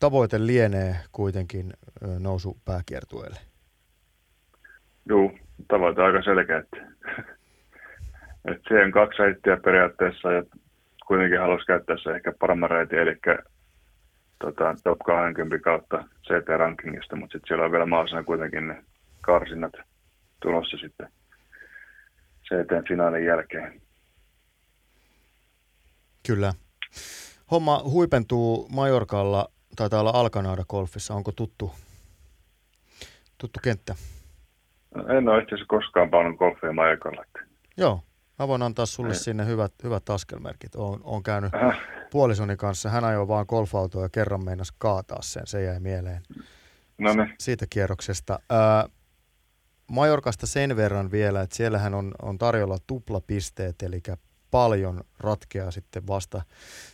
[0.00, 1.72] Tavoite lienee kuitenkin
[2.18, 3.38] nousu pääkiertueelle.
[5.08, 5.32] Joo,
[5.68, 6.58] tavoite aika selkeä.
[8.50, 10.42] että siihen kaksi reittiä periaatteessa ja
[11.06, 13.16] kuitenkin haluaisi käyttää se ehkä paremman reitin, eli
[14.38, 18.84] tota, top 20 kautta CT-rankingista, mutta sitten siellä on vielä maassa kuitenkin ne
[19.20, 19.72] karsinnat
[20.42, 21.08] tulossa sitten
[22.44, 23.80] CT-finaalin jälkeen.
[26.26, 26.52] Kyllä
[27.50, 31.14] homma huipentuu Majorkalla, taitaa olla Alkanaada golfissa.
[31.14, 31.72] Onko tuttu,
[33.38, 33.94] tuttu kenttä?
[35.18, 37.24] En ole itse asiassa koskaan paljon golfia Majorkalla.
[37.76, 38.00] Joo,
[38.38, 39.18] mä voin antaa sulle Ei.
[39.18, 40.74] sinne hyvät, hyvät askelmerkit.
[40.74, 41.80] Oon, oon käynyt äh.
[42.10, 42.88] puolisoni kanssa.
[42.88, 45.46] Hän ajoi vaan golfautoa ja kerran meinas kaataa sen.
[45.46, 46.22] Se jäi mieleen
[47.00, 47.34] no niin.
[47.38, 48.38] siitä kierroksesta.
[48.50, 48.88] Ää,
[49.90, 54.00] Majorkasta sen verran vielä, että siellähän on, on tarjolla tuplapisteet, eli
[54.50, 56.42] paljon ratkeaa sitten vasta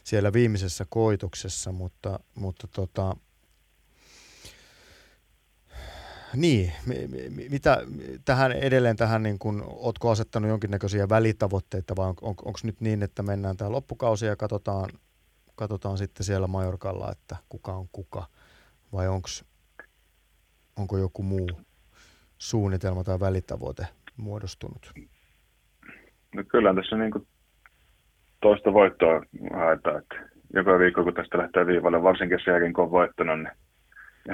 [0.05, 3.17] siellä viimeisessä koitoksessa, mutta, mutta tota,
[6.37, 6.73] niin,
[7.51, 7.79] mitä
[8.25, 13.03] tähän edelleen tähän, niin kun, ootko asettanut jonkinnäköisiä välitavoitteita vai on, on, onko nyt niin,
[13.03, 14.91] että mennään tämä loppukausi ja katsotaan,
[15.55, 18.27] katsotaan sitten siellä Majorkalla, että kuka on kuka
[18.93, 19.45] vai onks,
[20.77, 21.51] onko joku muu
[22.39, 24.93] suunnitelma tai välitavoite muodostunut?
[26.35, 27.27] No kyllä tässä niin kuin
[28.41, 29.23] toista voittoa
[29.55, 29.99] haetaan.
[29.99, 30.17] Että
[30.55, 33.51] joka viikko, kun tästä lähtee viivalle, varsinkin sen jälkeen, kun on voittanut, niin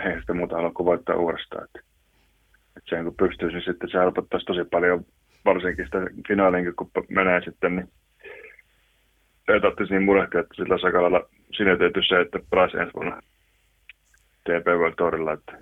[0.04, 1.64] ei sitä muuta halua kuin voittaa uudestaan.
[1.64, 1.92] Että
[2.76, 5.04] että sen kun pystyisi, niin sitten se helpottaisi tosi paljon,
[5.44, 7.88] varsinkin sitä finaaliin, kun menee sitten, niin
[9.48, 13.20] ei tarvitsisi niin murehtia, että sillä sakalalla sinetöity se, että pääsee ensi vuonna
[14.44, 15.52] TP World Tourilla, että,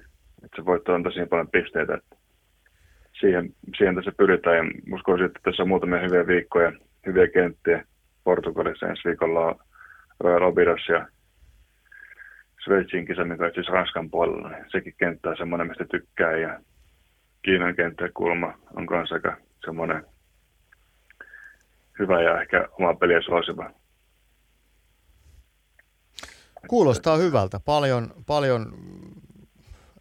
[0.44, 2.16] että se voitto on tosi paljon pisteitä, että
[3.20, 4.62] siihen, siihen tässä pyritään ja
[4.94, 6.72] uskoisin, että tässä on muutamia hyviä viikkoja,
[7.06, 7.84] hyviä kenttiä.
[8.24, 9.54] Portugalissa ensi viikolla on
[10.20, 11.08] Royal Obidos ja
[12.64, 14.48] Sveitsin kisa, mikä on siis Ranskan puolella.
[14.48, 16.60] Niin sekin kenttä on semmoinen, mistä tykkää ja
[17.42, 20.04] Kiinan kenttä kulma on kanssa aika semmoinen
[21.98, 23.70] hyvä ja ehkä oma peliä suosiva.
[26.68, 27.60] Kuulostaa hyvältä.
[27.60, 28.72] Paljon, paljon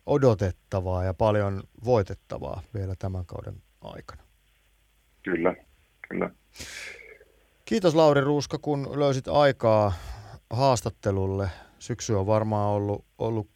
[0.06, 4.24] odotettavaa ja paljon voitettavaa vielä tämän kauden aikana.
[5.24, 5.56] Kyllä,
[6.10, 6.30] kyllä.
[7.70, 9.94] Kiitos Lauri Ruuska, kun löysit aikaa
[10.50, 11.50] haastattelulle.
[11.80, 13.48] Syksy on varmaan ollut, ollut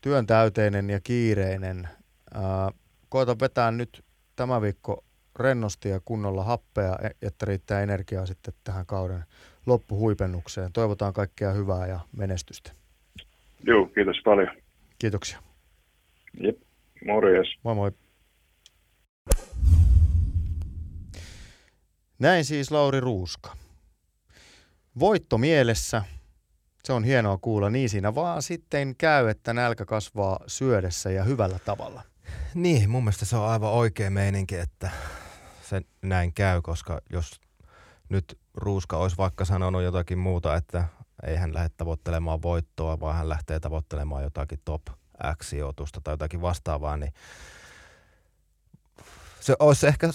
[0.00, 1.88] työn täyteinen ja kiireinen.
[2.34, 2.70] Ää,
[3.08, 4.04] koita vetää nyt
[4.36, 5.04] tämä viikko
[5.38, 9.24] rennosti ja kunnolla happea, e, että riittää energiaa sitten tähän kauden
[9.66, 10.72] loppuhuipennukseen.
[10.72, 12.72] Toivotaan kaikkea hyvää ja menestystä.
[13.66, 14.56] Joo, kiitos paljon.
[14.98, 15.38] Kiitoksia.
[16.40, 16.56] Jep,
[17.06, 17.48] morjes.
[17.62, 17.90] Moi moi.
[22.20, 23.56] Näin siis Lauri Ruuska.
[24.98, 26.02] Voitto mielessä.
[26.84, 27.70] Se on hienoa kuulla.
[27.70, 32.02] Niin siinä vaan sitten käy, että nälkä kasvaa syödessä ja hyvällä tavalla.
[32.54, 34.90] Niin, mun mielestä se on aivan oikea meininki, että
[35.62, 37.40] se näin käy, koska jos
[38.08, 40.88] nyt Ruuska olisi vaikka sanonut jotakin muuta, että
[41.26, 44.82] ei hän lähde tavoittelemaan voittoa, vaan hän lähtee tavoittelemaan jotakin top
[45.36, 47.12] X-sijoitusta tai jotakin vastaavaa, niin
[49.40, 50.08] se olisi ehkä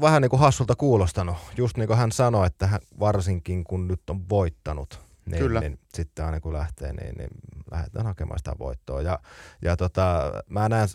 [0.00, 1.36] vähän niin kuin hassulta kuulostanut.
[1.56, 5.60] Just niin kuin hän sanoi, että hän, varsinkin kun nyt on voittanut, niin, Kyllä.
[5.60, 7.30] niin sitten aina kun lähtee, niin, niin
[7.70, 9.02] lähdetään hakemaan sitä voittoa.
[9.02, 9.18] Ja,
[9.62, 10.88] ja tota, mä näen,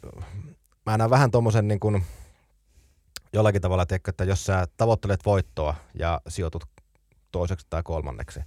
[0.85, 2.03] mä näen vähän tuommoisen niin kuin,
[3.33, 6.63] jollakin tavalla, tiedätkö, että jos sä tavoittelet voittoa ja sijoitut
[7.31, 8.39] toiseksi tai kolmanneksi,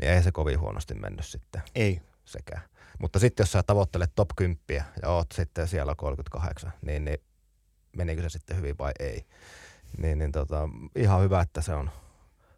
[0.00, 1.62] niin ei se kovin huonosti mennyt sitten.
[1.74, 2.00] Ei.
[2.24, 2.62] Sekään.
[2.98, 4.58] Mutta sitten jos sä tavoittelet top 10
[5.02, 7.18] ja oot sitten siellä 38, niin, niin
[7.96, 9.24] menikö se sitten hyvin vai ei.
[9.98, 11.90] Niin, niin tota, ihan hyvä, että se on,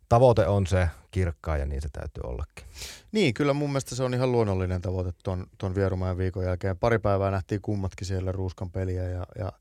[0.09, 2.67] tavoite on se kirkkaa ja niin se täytyy ollakin.
[3.13, 6.79] Niin, kyllä mun mielestä se on ihan luonnollinen tavoite ton, ton Vierumäen viikon jälkeen.
[6.79, 9.53] Pari päivää nähtiin kummatkin siellä Ruuskan peliä ja, ja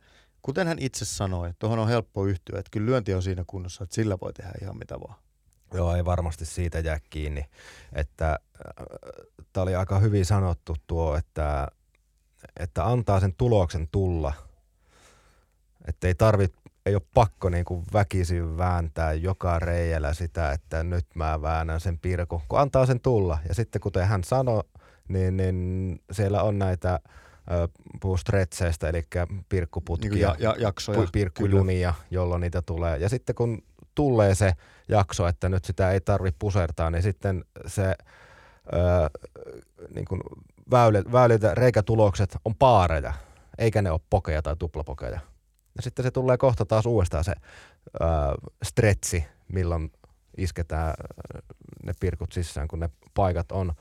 [0.41, 3.83] kuten hän itse sanoi, että tuohon on helppo yhtyä, että kyllä lyönti on siinä kunnossa,
[3.83, 5.15] että sillä voi tehdä ihan mitä vaan.
[5.73, 7.45] Joo, ei varmasti siitä jää kiinni.
[7.93, 8.39] Että äh,
[9.53, 11.67] tämä oli aika hyvin sanottu tuo, että,
[12.59, 14.33] että antaa sen tuloksen tulla.
[15.87, 16.53] Että ei tarvit,
[16.85, 21.99] ei ole pakko niin kuin väkisin vääntää joka reijällä sitä, että nyt mä väännän sen
[21.99, 23.37] pirku, kun antaa sen tulla.
[23.47, 24.63] Ja sitten kuten hän sanoi,
[25.07, 26.99] niin, niin siellä on näitä
[28.01, 29.03] puhuu stretseistä, eli
[29.49, 32.07] pirkkuputkia, niin ja, ja, jaksoja, pirkkujunia, kyllä.
[32.11, 32.97] jolloin niitä tulee.
[32.97, 33.63] Ja sitten kun
[33.95, 34.53] tulee se
[34.89, 37.95] jakso, että nyt sitä ei tarvitse pusertaa, niin sitten se
[38.73, 39.07] öö,
[39.95, 40.21] niin kuin
[40.71, 43.13] väylät, väylät reikätulokset on paareja,
[43.57, 45.19] eikä ne ole pokeja tai tuplapokeja.
[45.77, 47.33] Ja sitten se tulee kohta taas uudestaan se
[48.01, 48.07] öö,
[48.63, 49.91] stretsi, milloin
[50.37, 50.93] isketään
[51.83, 53.73] ne pirkut sisään, kun ne paikat on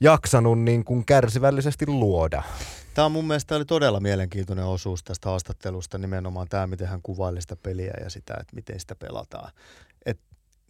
[0.00, 2.42] jaksanut niin kuin kärsivällisesti luoda.
[2.94, 7.40] Tämä on mun mielestä oli todella mielenkiintoinen osuus tästä haastattelusta, nimenomaan tämä, miten hän kuvaili
[7.40, 9.52] sitä peliä ja sitä, että miten sitä pelataan.
[10.06, 10.20] Et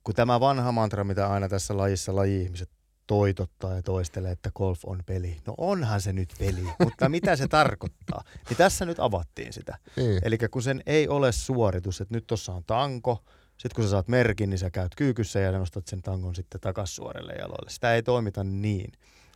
[0.04, 2.70] kun tämä vanha mantra, mitä aina tässä lajissa laji-ihmiset
[3.06, 5.36] toitottaa ja toistelee, että golf on peli.
[5.46, 8.24] No onhan se nyt peli, mutta mitä se tarkoittaa?
[8.48, 9.78] Niin tässä nyt avattiin sitä.
[9.96, 10.20] Niin.
[10.22, 13.24] Eli kun sen ei ole suoritus, että nyt tuossa on tanko,
[13.58, 16.96] sitten kun sä saat merkin, niin sä käyt kyykyssä ja nostat sen tangon sitten takas
[16.96, 17.70] suorelle jaloille.
[17.70, 18.92] Sitä ei toimita niin,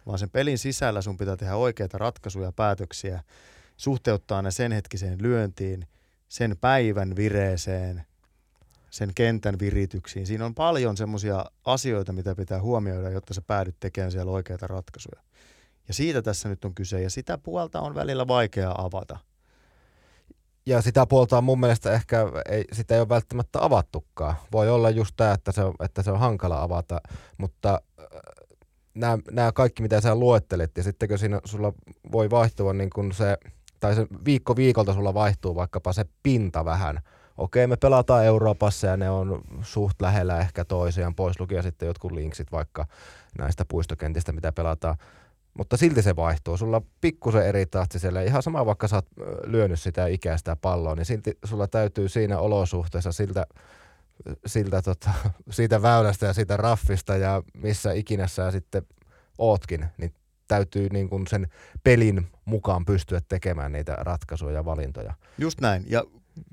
[0.07, 3.23] vaan sen pelin sisällä sun pitää tehdä oikeita ratkaisuja ja päätöksiä,
[3.77, 5.87] suhteuttaa ne sen hetkiseen lyöntiin,
[6.29, 8.07] sen päivän vireeseen,
[8.91, 10.27] sen kentän virityksiin.
[10.27, 15.23] Siinä on paljon semmoisia asioita, mitä pitää huomioida, jotta sä päädyt tekemään siellä oikeita ratkaisuja.
[15.89, 19.19] Ja siitä tässä nyt on kyse, ja sitä puolta on välillä vaikea avata–
[20.67, 24.35] ja sitä puolta on mun mielestä ehkä, ei, sitä ei ole välttämättä avattukaan.
[24.53, 27.01] Voi olla just tämä, että se, on, että se on hankala avata,
[27.39, 27.81] mutta
[28.95, 31.73] nämä, äh, nämä kaikki, mitä sä luettelet, ja sitten kun siinä sulla
[32.13, 33.39] voi vaihtua niin kuin se,
[33.81, 37.01] tai se viikko viikolta sulla vaihtuu vaikkapa se pinta vähän.
[37.41, 42.13] Okei, me pelataan Euroopassa ja ne on suht lähellä ehkä toisiaan, pois lukien sitten jotkut
[42.13, 42.87] linksit vaikka
[43.39, 44.97] näistä puistokentistä, mitä pelataan
[45.55, 46.57] mutta silti se vaihtuu.
[46.57, 49.07] Sulla pikkusen eri tahtiselle, ihan sama vaikka sä oot
[49.45, 53.47] lyönyt sitä ikäistä palloa, niin silti sulla täytyy siinä olosuhteessa siltä,
[54.47, 55.11] siltä tota,
[55.51, 58.83] siitä väylästä ja siitä raffista ja missä ikinä sä sitten
[59.39, 60.15] ootkin, niin
[60.49, 61.47] täytyy niin kuin sen
[61.85, 65.15] pelin mukaan pystyä tekemään niitä ratkaisuja ja valintoja.
[65.39, 65.85] Just näin.
[65.89, 66.05] Ja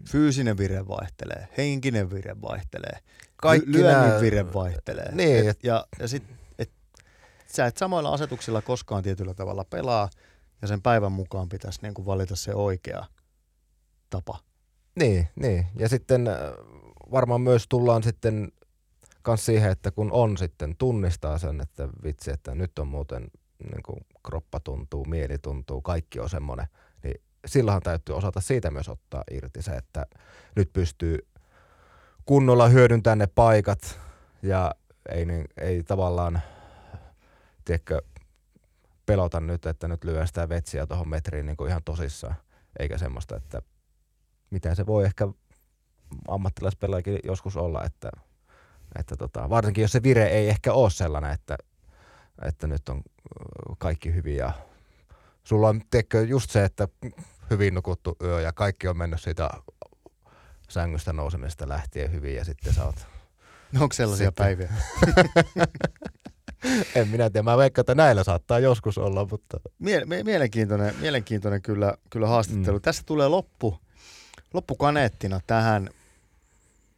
[0.09, 2.99] fyysinen vire vaihtelee, henkinen vire vaihtelee,
[3.35, 5.15] Kaikki lyönnin nää- vire vaihtelee.
[5.15, 6.23] Niin, et, ja, ja sit,
[6.59, 6.71] et,
[7.47, 10.09] sä et samoilla asetuksilla koskaan tietyllä tavalla pelaa,
[10.61, 13.05] ja sen päivän mukaan pitäisi niin kuin valita se oikea
[14.09, 14.39] tapa.
[14.99, 15.67] Niin, niin.
[15.79, 16.35] Ja sitten äh,
[17.11, 18.51] varmaan myös tullaan sitten
[19.21, 23.27] kans siihen, että kun on sitten tunnistaa sen, että vitsi, että nyt on muuten
[23.71, 26.67] niin kuin kroppa tuntuu, mieli tuntuu, kaikki on semmoinen,
[27.47, 30.05] silloinhan täytyy osata siitä myös ottaa irti se, että
[30.55, 31.27] nyt pystyy
[32.25, 33.99] kunnolla hyödyntämään ne paikat
[34.41, 34.75] ja
[35.09, 36.41] ei, niin, ei tavallaan,
[37.65, 38.01] tiedätkö,
[39.05, 42.35] pelota nyt, että nyt lyön sitä vetsiä tuohon metriin niin kuin ihan tosissaan,
[42.79, 43.61] eikä semmoista, että
[44.49, 45.27] mitä se voi ehkä
[46.27, 48.09] ammattilaispelaajakin joskus olla, että,
[48.99, 51.57] että tota, varsinkin jos se vire ei ehkä ole sellainen, että,
[52.41, 53.01] että nyt on
[53.77, 54.51] kaikki hyvin ja
[55.43, 56.87] sulla on teekö just se, että
[57.49, 59.49] hyvin nukuttu yö ja kaikki on mennyt siitä
[60.69, 62.95] sängystä nousemisesta lähtien hyvin ja sitten sä oot,
[63.71, 64.69] No onko sellaisia Sitten- päiviä?
[66.95, 71.61] en minä tiedä, mä veikkaan, että näillä saattaa joskus olla, mutta Mie- mie- mielenkiintoinen, mielenkiintoinen
[71.61, 72.77] kyllä, kyllä haastattelu.
[72.77, 72.81] Mm.
[72.81, 73.79] Tässä tulee loppu,
[74.53, 75.89] loppukaneettina tähän.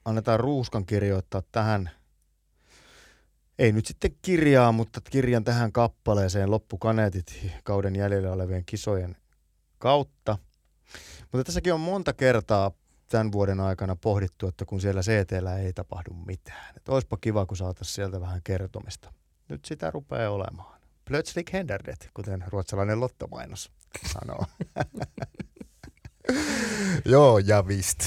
[0.06, 1.90] Annetaan Ruuskan kirjoittaa tähän,
[3.60, 9.16] ei nyt sitten kirjaa, mutta kirjan tähän kappaleeseen loppukaneetit kauden jäljellä olevien kisojen
[9.80, 10.38] kautta.
[11.22, 12.72] Mutta tässäkin on monta kertaa
[13.10, 16.74] tämän vuoden aikana pohdittu, että kun siellä CTllä ei tapahdu mitään.
[16.78, 19.13] Että olisipa kiva, kun saataisiin sieltä vähän kertomista.
[19.48, 20.80] Nyt sitä rupeaa olemaan.
[21.06, 23.72] Plötsligt händer det, kuten ruotsalainen lottomainos
[24.13, 24.46] sanoo.
[27.06, 28.00] joo ja vist.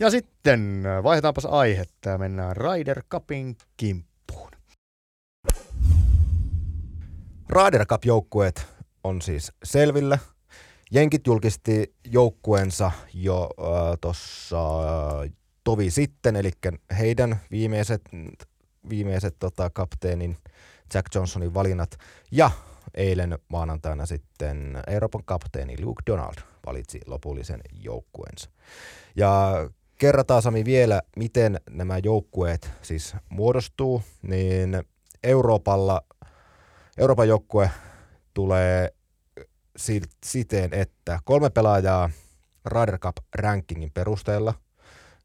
[0.00, 4.50] Ja sitten äh, vaihdetaanpas aihetta ja mennään Ryder Cupin kimppuun.
[7.48, 8.66] Ryder Cup-joukkueet
[9.04, 10.18] on siis selvillä.
[10.90, 14.58] Jenkit julkisti joukkueensa jo äh, tuossa
[15.64, 16.50] tovi sitten, eli
[16.98, 18.02] heidän viimeiset,
[18.90, 20.36] viimeiset tota, kapteenin
[20.94, 21.98] Jack Johnsonin valinnat.
[22.30, 22.50] Ja
[22.94, 26.34] eilen maanantaina sitten Euroopan kapteeni Luke Donald
[26.66, 28.50] valitsi lopullisen joukkueensa.
[29.16, 29.52] Ja
[29.98, 34.82] kerrataan Sami vielä, miten nämä joukkueet siis muodostuu, niin
[35.22, 36.02] Euroopalla
[36.98, 37.70] Euroopan joukkue
[38.34, 38.94] tulee
[40.24, 42.10] siten, että kolme pelaajaa
[42.66, 44.54] Ryder Cup rankingin perusteella,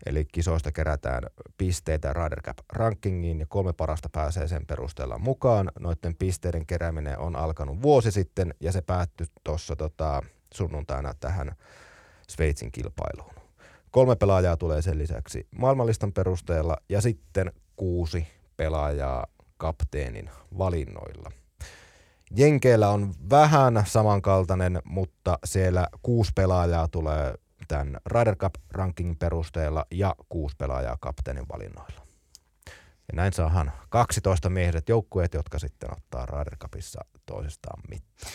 [0.05, 1.23] eli kisoista kerätään
[1.57, 5.71] pisteitä Ryder Cup rankingiin ja kolme parasta pääsee sen perusteella mukaan.
[5.79, 10.21] Noiden pisteiden kerääminen on alkanut vuosi sitten ja se päättyi tuossa tota,
[10.53, 11.55] sunnuntaina tähän
[12.29, 13.33] Sveitsin kilpailuun.
[13.91, 21.31] Kolme pelaajaa tulee sen lisäksi maailmanlistan perusteella ja sitten kuusi pelaajaa kapteenin valinnoilla.
[22.35, 27.33] Jenkeillä on vähän samankaltainen, mutta siellä kuusi pelaajaa tulee
[27.67, 32.07] tämän Ryder Cup ranking perusteella ja kuusi pelaajaa kapteenin valinnoilla.
[33.07, 38.31] Ja näin saadaan 12 miehiset joukkueet, jotka sitten ottaa Ryder Cupissa toisestaan mittaa.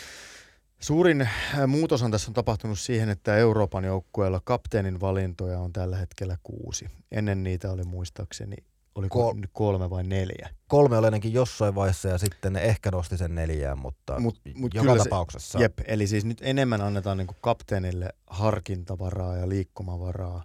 [0.80, 6.36] Suurin äh, muutoshan tässä on tapahtunut siihen, että Euroopan joukkueella kapteenin valintoja on tällä hetkellä
[6.42, 6.86] kuusi.
[7.12, 8.56] Ennen niitä oli muistaakseni,
[8.98, 10.48] oli Kol- kolme vai neljä.
[10.68, 14.74] Kolme oli ainakin jossain vaiheessa ja sitten ne ehkä nosti sen neljään, mutta Mut- mut
[14.74, 15.60] joka kyllä se- tapauksessa.
[15.60, 20.44] Jep, eli siis nyt enemmän annetaan niin kapteenille harkintavaraa ja liikkumavaraa.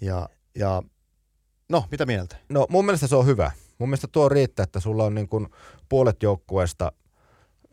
[0.00, 0.82] Ja, ja
[1.68, 2.36] no, mitä mieltä?
[2.48, 3.50] No mun mielestä se on hyvä.
[3.78, 5.48] Mun mielestä tuo riittää, että sulla on niin kuin
[5.88, 6.92] puolet joukkueesta,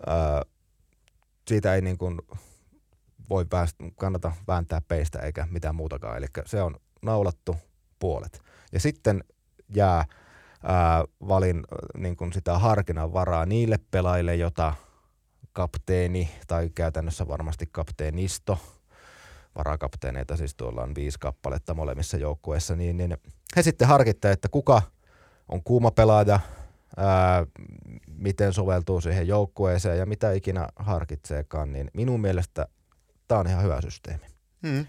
[0.07, 0.41] ää,
[1.47, 2.19] siitä ei niin kuin
[3.29, 6.17] voi päästä, kannata vääntää peistä eikä mitään muutakaan.
[6.17, 7.55] Eli se on naulattu
[7.99, 8.41] puolet.
[8.71, 9.23] Ja sitten
[9.69, 10.05] jää
[10.63, 11.63] ää, valin
[11.97, 14.73] niin kuin sitä harkinnan varaa niille pelaajille, jota
[15.53, 18.57] kapteeni tai käytännössä varmasti kapteenisto,
[19.55, 23.17] varakapteeneita siis tuolla on viisi kappaletta molemmissa joukkueissa, niin, niin
[23.55, 24.81] he sitten harkitte, että kuka
[25.49, 26.39] on kuuma pelaaja,
[26.97, 27.45] ää,
[28.17, 32.67] miten soveltuu siihen joukkueeseen ja mitä ikinä harkitseekaan, niin minun mielestä
[33.27, 34.25] tämä on ihan hyvä systeemi.
[34.67, 34.85] Hmm.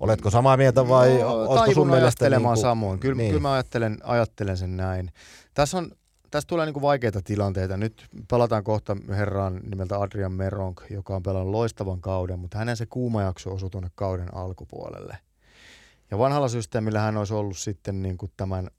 [0.00, 2.04] Oletko samaa mieltä vai no, taivun sun mielestä...
[2.06, 3.00] ajattelemaan niinku- samoin.
[3.00, 3.30] Kyllä, niin.
[3.30, 5.12] kyllä mä ajattelen, ajattelen sen näin.
[5.54, 5.90] Tässä, on,
[6.30, 7.76] tässä tulee niinku vaikeita tilanteita.
[7.76, 12.86] Nyt palataan kohta herraan nimeltä Adrian Meronk, joka on pelannut loistavan kauden, mutta hänen se
[12.86, 15.18] kuuma jakso osui tuonne kauden alkupuolelle.
[16.10, 18.70] Ja vanhalla systeemillä hän olisi ollut sitten niinku tämän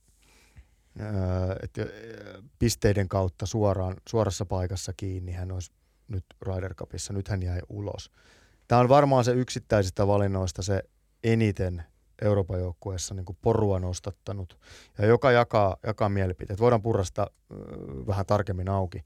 [1.01, 5.31] öö, öö, pisteiden kautta suoraan, suorassa paikassa kiinni.
[5.31, 5.71] Hän olisi
[6.07, 7.13] nyt Ryder Cupissa.
[7.13, 8.11] Nyt hän jäi ulos.
[8.69, 10.83] Tämä on varmaan se yksittäisistä valinnoista se
[11.23, 11.83] eniten
[12.21, 14.59] Euroopan joukkueessa niin porua nostattanut
[14.97, 16.59] ja joka jakaa, jakaa mielipiteet.
[16.59, 17.57] Voidaan purrasta äh,
[18.07, 19.03] vähän tarkemmin auki.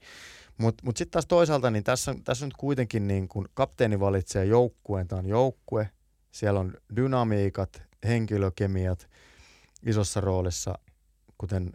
[0.58, 5.08] Mutta mut sitten taas toisaalta, niin tässä, tässä nyt kuitenkin niin kun kapteeni valitsee joukkueen,
[5.08, 5.90] tämä on joukkue,
[6.32, 9.08] siellä on dynamiikat, henkilökemiat
[9.86, 10.78] isossa roolissa,
[11.38, 11.70] kuten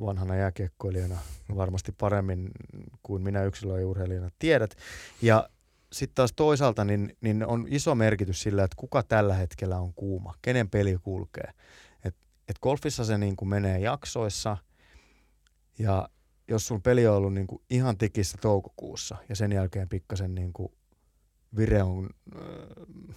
[0.00, 1.18] vanhana jääkiekkoilijana
[1.56, 2.50] varmasti paremmin
[3.02, 4.76] kuin minä yksilöurheilijana tiedät.
[5.22, 5.48] Ja
[5.92, 10.34] sitten taas toisaalta niin, niin on iso merkitys sillä, että kuka tällä hetkellä on kuuma,
[10.42, 11.52] kenen peli kulkee.
[12.04, 12.16] Et,
[12.48, 14.56] et golfissa se niin kuin menee jaksoissa
[15.78, 16.08] ja
[16.48, 20.52] jos sun peli on ollut niin kuin ihan tikissä toukokuussa ja sen jälkeen pikkasen niin
[20.52, 20.72] kuin
[21.56, 22.42] vire on äh,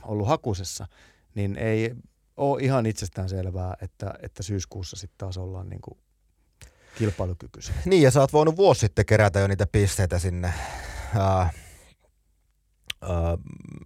[0.04, 0.88] ollut hakusessa,
[1.36, 1.96] niin ei
[2.38, 5.98] ole ihan itsestään selvää, että, että syyskuussa sitten taas ollaan niin kuin
[6.98, 7.76] kilpailukykyisiä.
[7.86, 10.54] Niin, ja sä oot voinut vuosi sitten kerätä jo niitä pisteitä sinne.
[11.16, 11.63] Uh,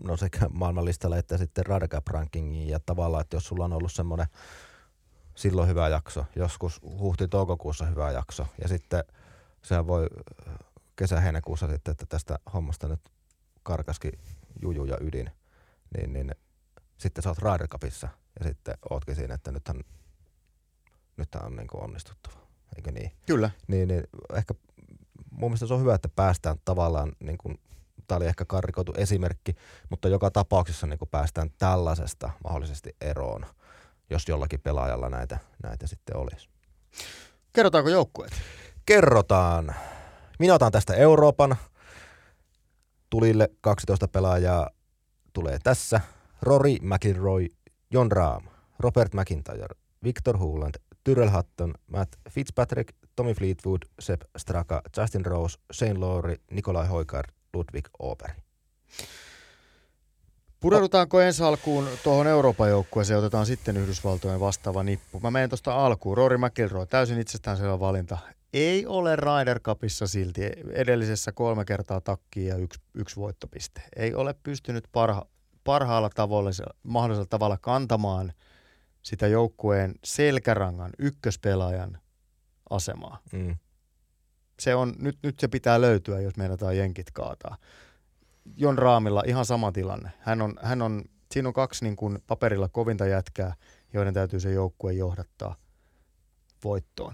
[0.03, 4.28] no sekä maailmanlistalle että sitten Radcap rankingiin ja tavallaan, että jos sulla on ollut semmoinen
[5.36, 9.03] silloin hyvä jakso, joskus huhti-toukokuussa hyvä jakso ja sitten
[9.61, 10.07] sehän voi
[10.95, 12.99] kesä-heinäkuussa sitten, että tästä hommasta nyt
[13.63, 14.11] karkaski
[14.61, 15.32] juju ja ydin,
[15.97, 16.32] niin, niin
[16.97, 18.07] sitten sä oot Ryder Cupissa
[18.39, 19.82] ja sitten ootkin siinä, että nythän,
[21.18, 22.36] nythän on niin kuin onnistuttava,
[22.76, 23.11] eikö niin?
[23.26, 23.49] Kyllä.
[23.68, 24.03] Niin, niin
[24.34, 24.53] ehkä
[25.32, 27.59] mun mielestä se on hyvä, että päästään tavallaan, niin kuin,
[28.08, 29.55] tämä oli ehkä karrikoitu esimerkki,
[29.89, 33.45] mutta joka tapauksessa niin kuin päästään tällaisesta mahdollisesti eroon,
[34.10, 36.49] jos jollakin pelaajalla näitä, näitä sitten olisi.
[37.53, 38.32] Kerrotaanko joukkueet?
[38.86, 39.76] Kerrotaan.
[40.39, 41.55] Minä otan tästä Euroopan.
[43.10, 44.70] Tulille 12 pelaajaa
[45.34, 46.01] tulee tässä.
[46.41, 47.47] Rory McIlroy,
[47.91, 48.45] John Rahm,
[48.80, 55.99] Robert McIntyre, Victor Huland, Tyrell Hutton, Matt Fitzpatrick, Tommy Fleetwood, Sepp Straka, Justin Rose, Shane
[55.99, 58.34] Lowry, Nikolai Hoikard, Ludwig Operi.
[60.60, 65.20] Pureudutaanko ensi alkuun tuohon Euroopan joukkueeseen ja otetaan sitten Yhdysvaltojen vastaava nippu?
[65.20, 66.18] Mä menen tuosta alkuun.
[66.18, 68.18] Rory McIlroy, täysin itsestäänselvä valinta.
[68.54, 70.41] Ei ole Ryder Cupissa silti.
[70.74, 73.82] Edellisessä kolme kertaa takkiin ja yksi, yksi voittopiste.
[73.95, 75.26] Ei ole pystynyt parha,
[75.64, 76.50] parhaalla tavalla,
[76.84, 78.34] mahdollisella tavalla kantamaan
[79.02, 81.98] sitä joukkueen selkärangan ykköspelaajan
[82.70, 83.20] asemaa.
[83.32, 83.56] Mm.
[84.60, 87.58] Se on, nyt, nyt se pitää löytyä, jos meinataan jenkit kaataa.
[88.58, 90.12] Jon Raamilla ihan sama tilanne.
[90.20, 93.55] Hän on, hän on, siinä on kaksi niin kuin paperilla kovinta jätkää,
[93.93, 95.55] joiden täytyy se joukkue johdattaa
[96.64, 97.14] voittoon.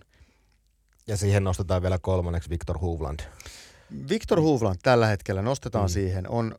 [1.08, 3.20] Ja siihen nostetaan vielä kolmanneksi Victor Hovland.
[4.10, 5.90] Victor Hovland tällä hetkellä nostetaan mm.
[5.90, 6.30] siihen.
[6.30, 6.56] On,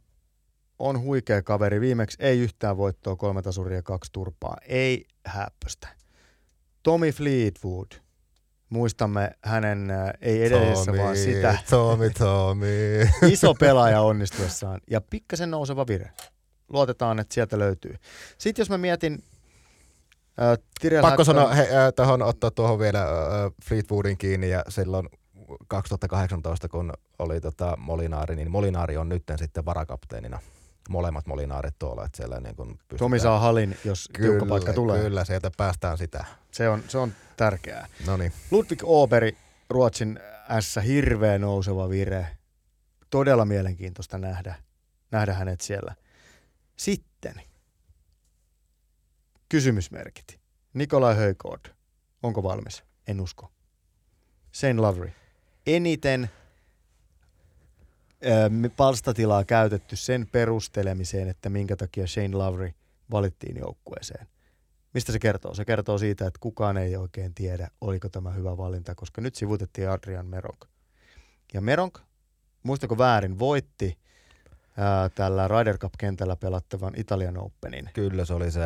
[0.79, 1.81] on huikea kaveri.
[1.81, 4.57] Viimeksi ei yhtään voittoa, kolme tasuria, kaksi turpaa.
[4.69, 5.89] Ei häppöstä.
[6.83, 8.04] Tommy Fleetwood.
[8.71, 11.59] Muistamme hänen, äh, ei edellisessä, Tommy, vaan sitä.
[11.71, 13.09] Tommy, Tommy.
[13.33, 16.11] Iso pelaaja onnistuessaan ja pikkasen nouseva vire.
[16.69, 17.95] Luotetaan, että sieltä löytyy.
[18.39, 19.23] Sitten jos mä mietin
[20.43, 23.09] Äh, Pakko sanoa he, äh, tähän ottaa tuohon vielä äh,
[23.65, 25.09] Fleetwoodin kiinni ja silloin
[25.69, 30.39] 2018, kun oli tota Molinaari, niin Molinaari on nyt sitten varakapteenina.
[30.89, 32.99] Molemmat Molinaarit tuolla, että siellä niin kun pystytään...
[32.99, 35.03] Tomi saa halin, jos kyllä, paikka tulee.
[35.03, 36.25] Kyllä, sieltä päästään sitä.
[36.51, 37.87] Se on, se on tärkeää.
[38.07, 38.33] No niin.
[38.51, 39.37] Ludwig Oberi,
[39.71, 40.21] Ruotsin
[40.61, 42.27] S, hirveä nouseva vire.
[43.11, 44.55] Todella mielenkiintoista nähdä,
[45.11, 45.95] nähdä hänet siellä.
[46.77, 47.43] Sitten
[49.49, 50.41] Kysymysmerkit.
[50.75, 51.75] Nikolai Höykord.
[52.23, 52.85] Onko valmis?
[53.07, 53.53] En usko.
[54.55, 55.13] Shane Lavery.
[55.67, 56.31] Eniten
[58.77, 62.73] palstatilaa käytetty sen perustelemiseen, että minkä takia Shane Lavery
[63.11, 64.27] valittiin joukkueeseen.
[64.95, 65.55] Mistä se kertoo?
[65.55, 69.91] Se kertoo siitä, että kukaan ei oikein tiedä, oliko tämä hyvä valinta, koska nyt sivutettiin
[69.91, 70.65] Adrian Meronk.
[71.55, 71.99] Ja Meronk,
[72.63, 73.99] muistako väärin, voitti
[74.77, 77.91] ää, tällä Ryder Cup-kentällä pelattavan Italian Openin.
[77.93, 78.61] Kyllä, se oli se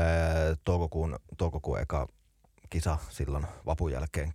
[0.64, 2.09] toukokuun, toukokuun eka
[2.70, 4.32] kisa silloin vapun jälkeen.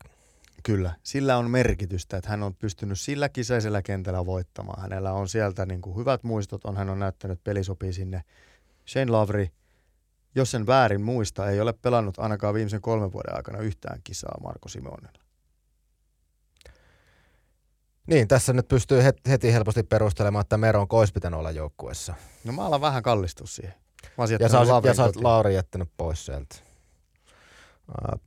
[0.64, 4.82] Kyllä, sillä on merkitystä, että hän on pystynyt sillä kisäisellä kentällä voittamaan.
[4.82, 8.24] Hänellä on sieltä niin kuin hyvät muistot, on hän on näyttänyt, että peli sopii sinne.
[8.88, 9.48] Shane Lavry,
[10.36, 14.70] jos sen väärin muista, ei ole pelannut ainakaan viimeisen kolmen vuoden aikana yhtään kisaa Marko
[14.70, 15.24] Simonilla.
[18.08, 22.14] Niin, tässä nyt pystyy heti helposti perustelemaan, että Meron olisi pitänyt olla joukkueessa.
[22.44, 23.74] No mä alan vähän kallistua siihen.
[24.18, 26.56] Mä ja sä, olisit, ja sä oot Lauri jättänyt pois sieltä.
[27.88, 28.22] Uh,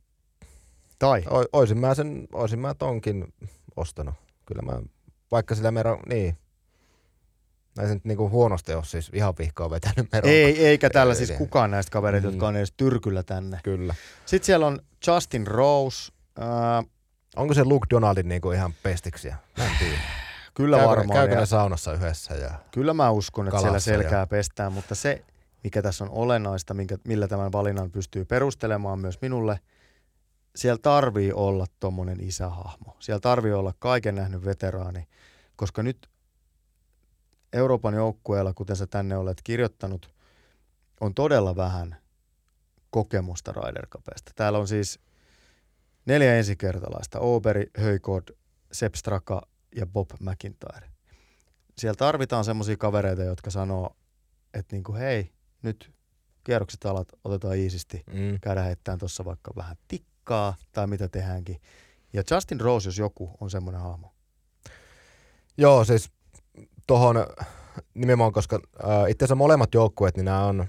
[0.99, 1.23] tai?
[1.29, 3.33] O, oisin mä sen, oisin mä tonkin
[3.75, 4.15] ostanut.
[4.45, 4.81] Kyllä mä,
[5.31, 6.37] vaikka sillä Meron, niin.
[7.79, 10.31] Ei se nyt niinku huonosti ole siis ihan vihkoa vetänyt Meron.
[10.31, 12.33] Ei, eikä tällä siis kukaan näistä kavereita, mm.
[12.33, 13.59] jotka on edes tyrkyllä tänne.
[13.63, 13.95] Kyllä.
[14.25, 16.89] Sitten siellä on Justin Rose, uh,
[17.37, 19.37] Onko se Luke Donaldin niinku ihan pestiksiä?
[19.57, 19.97] Mä en tiedä.
[20.53, 21.19] Kyllä käykö varmaan.
[21.19, 22.33] käykö ne saunassa yhdessä?
[22.33, 24.27] Ja kyllä mä uskon, että siellä selkää ja...
[24.27, 25.23] pestään, mutta se
[25.63, 29.59] mikä tässä on olennaista, minkä, millä tämän valinnan pystyy perustelemaan myös minulle,
[30.57, 32.97] siellä tarvii olla tuommoinen isähahmo.
[32.99, 35.07] Siellä tarvii olla kaiken nähnyt veteraani,
[35.55, 36.09] koska nyt
[37.53, 40.15] Euroopan joukkueella, kuten sä tänne olet kirjoittanut,
[41.01, 41.97] on todella vähän
[42.89, 44.31] kokemusta Ryder Cupista.
[44.35, 44.99] Täällä on siis
[46.05, 48.23] neljä ensikertalaista, Oberi, Höykod,
[48.71, 50.89] Sepp Straka ja Bob McIntyre.
[51.77, 53.95] Siellä tarvitaan semmoisia kavereita, jotka sanoo,
[54.53, 55.31] että niinku, hei,
[55.61, 55.91] nyt
[56.43, 58.39] kierrokset alat, otetaan iisisti, mm.
[58.41, 60.16] käydään heittämään tuossa vaikka vähän tikkaa
[60.71, 61.61] tai mitä tehdäänkin.
[62.13, 64.13] Ja Justin Rose, jos joku, on semmoinen hahmo.
[65.57, 66.11] Joo, siis
[66.87, 67.15] tuohon
[67.93, 70.65] nimenomaan, koska äh, itse asiassa molemmat joukkueet, niin nämä on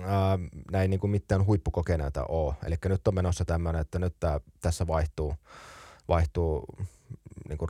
[0.00, 0.06] äh,
[0.72, 2.54] näin niin kuin mitään huippukokeneita ole.
[2.66, 5.34] Eli nyt on menossa tämmöinen, että nyt tää, tässä vaihtuu,
[6.08, 6.66] vaihtuu
[7.48, 7.68] niin kuin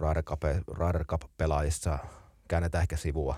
[0.79, 1.99] Ryder Cup-pelaajissa,
[2.49, 3.35] käännetään ehkä sivua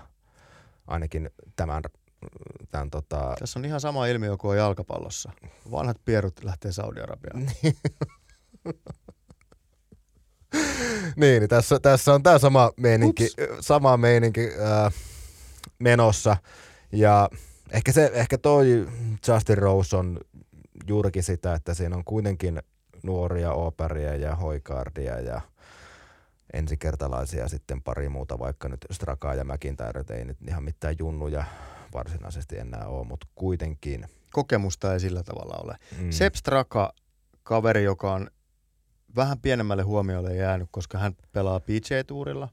[0.89, 1.83] ainakin tämän
[2.71, 3.35] tämän tota...
[3.39, 5.31] Tässä on ihan sama ilmiö kuin jalkapallossa.
[5.71, 7.51] Vanhat pierut lähtee Saudi-Arabiaan.
[11.15, 13.27] niin, niin tässä, tässä on tämä sama meininki,
[13.59, 14.93] sama meininki äh,
[15.79, 16.37] menossa.
[16.91, 17.29] Ja
[17.71, 18.87] ehkä, se, ehkä toi
[19.27, 20.19] Justin Rose on
[20.87, 22.61] juurikin sitä, että siinä on kuitenkin
[23.03, 25.41] nuoria operia ja hoikardia ja
[26.53, 31.43] ensikertalaisia sitten pari muuta, vaikka nyt Strakaa ja McIntyre ei nyt ihan mitään junnuja
[31.93, 34.05] varsinaisesti enää ole, mutta kuitenkin.
[34.31, 35.75] Kokemusta ei sillä tavalla ole.
[36.01, 36.11] Mm.
[36.11, 36.93] Sepp Straka,
[37.43, 38.29] kaveri, joka on
[39.15, 42.49] vähän pienemmälle huomiolle jäänyt, koska hän pelaa PJ-tuurilla,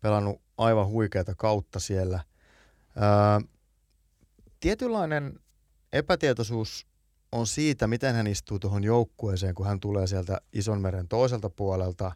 [0.00, 2.20] pelannut aivan huikeata kautta siellä.
[2.96, 3.48] Öö,
[4.60, 5.40] tietynlainen
[5.92, 6.86] epätietoisuus
[7.32, 12.12] on siitä, miten hän istuu tuohon joukkueeseen, kun hän tulee sieltä Isonmeren toiselta puolelta.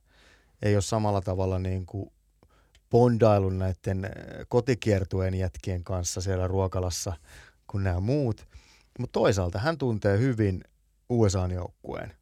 [0.63, 2.13] Ei ole samalla tavalla niin kuin
[2.91, 4.11] bondailun näiden äh,
[4.49, 7.13] kotikiertueen jätkien kanssa siellä ruokalassa
[7.67, 8.47] kuin nämä muut.
[8.99, 10.65] Mutta toisaalta hän tuntee hyvin
[11.09, 12.13] USA-joukkueen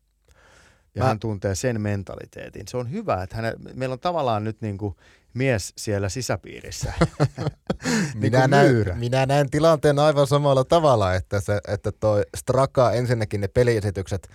[0.94, 1.08] ja Mä...
[1.08, 2.68] hän tuntee sen mentaliteetin.
[2.68, 4.96] Se on hyvä, että häne, meillä on tavallaan nyt niin kuin
[5.34, 6.92] mies siellä sisäpiirissä.
[6.98, 13.40] niin minä, näen, minä näen tilanteen aivan samalla tavalla, että, se, että toi Straka ensinnäkin
[13.40, 14.28] ne peliesitykset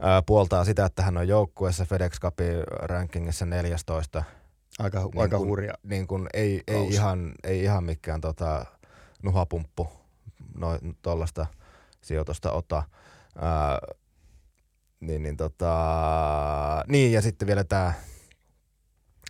[0.00, 4.24] ää, puoltaa sitä, että hän on joukkueessa FedEx Cupin rankingissa 14–
[4.82, 5.74] Aika, niin aika kun, hurja.
[5.82, 8.66] Niin kun ei, ei, ihan, ei ihan mikään tota,
[9.22, 9.88] nuhapumppu
[11.02, 11.46] tuollaista
[12.00, 12.82] sijoitusta ota.
[13.38, 13.78] Ää,
[15.00, 15.74] niin, niin, tota,
[16.88, 17.92] niin, ja sitten vielä tämä,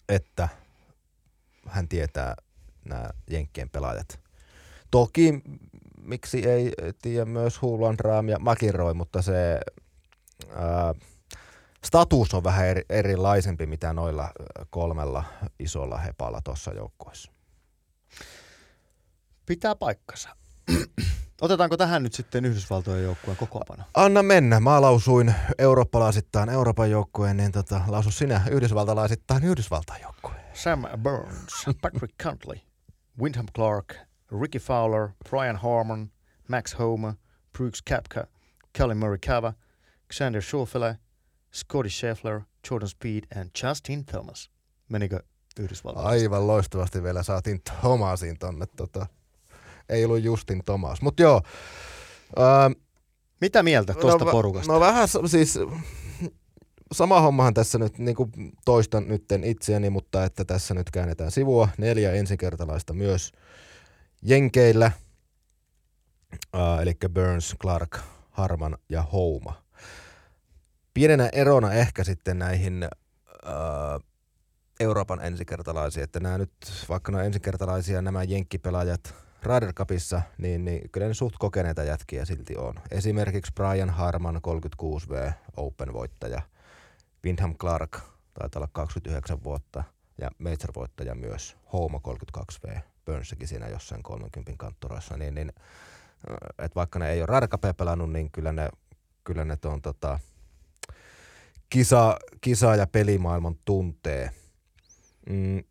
[0.08, 0.48] että
[1.66, 2.34] hän tietää
[2.84, 4.20] nämä Jenkkien pelaajat.
[4.90, 5.42] Toki
[6.02, 6.72] miksi ei
[7.02, 9.60] tiedä myös Huulan Raam ja Makiroi, mutta se
[10.54, 10.94] ää,
[11.84, 14.30] status on vähän eri, erilaisempi mitä noilla
[14.70, 15.24] kolmella
[15.58, 17.32] isolla hepalla tuossa joukkueessa.
[19.46, 20.36] Pitää paikkansa.
[21.42, 23.84] Otetaanko tähän nyt sitten Yhdysvaltojen joukkueen kokoonpano?
[23.94, 24.60] Anna mennä.
[24.60, 30.40] Mä lausuin eurooppalaisittain Euroopan joukkueen, niin tota, lausu sinä yhdysvaltalaisittain Yhdysvaltain joukkueen.
[30.54, 32.58] Sam Burns, Patrick Cantley,
[33.20, 33.94] Windham Clark,
[34.40, 36.10] Ricky Fowler, Brian Harmon,
[36.48, 37.12] Max Homer,
[37.58, 38.26] Brooks Kapka,
[38.72, 39.52] Kelly Murray Cava,
[40.14, 40.98] Xander Schauffele,
[41.52, 42.40] Scotty Scheffler,
[42.70, 44.50] Jordan Speed and Justin Thomas.
[44.88, 45.20] Menikö
[45.60, 46.08] Yhdysvalloissa?
[46.08, 48.66] Aivan loistavasti vielä saatiin Thomasin tonne.
[48.76, 49.06] Tota.
[49.88, 51.02] Ei ollut Justin Thomas.
[51.02, 51.42] Mutta joo.
[52.36, 52.70] Ää,
[53.40, 54.72] Mitä mieltä tuosta no, porukasta?
[54.72, 55.58] No vähän siis
[56.92, 58.30] sama hommahan tässä nyt, niin kuin
[58.64, 61.68] toistan nytten itseäni, mutta että tässä nyt käännetään sivua.
[61.78, 63.32] Neljä ensikertalaista myös
[64.22, 64.92] Jenkeillä,
[66.34, 67.98] uh, eli Burns, Clark,
[68.30, 69.61] Harman ja Houma
[70.94, 72.90] pienenä erona ehkä sitten näihin äh,
[74.80, 76.52] Euroopan ensikertalaisiin, että nämä nyt,
[76.88, 82.56] vaikka nämä ensikertalaisia nämä jenkkipelaajat Ryder Cupissa, niin, niin kyllä ne suht kokeneita jätkiä silti
[82.56, 82.74] on.
[82.90, 84.40] Esimerkiksi Brian Harman,
[84.82, 86.42] 36V Open-voittaja,
[87.24, 87.98] Windham Clark,
[88.34, 89.84] taitaa olla 29 vuotta,
[90.20, 95.52] ja Major-voittaja myös, Homo 32V, Burnsikin siinä jossain 30 kanttorassa, niin, niin
[96.58, 98.68] että vaikka ne ei ole Ryder pelannut, niin kyllä ne,
[99.24, 100.18] kyllä ne on tota,
[101.72, 104.30] kisa, kisa- ja pelimaailman tuntee.
[105.28, 105.64] Mm.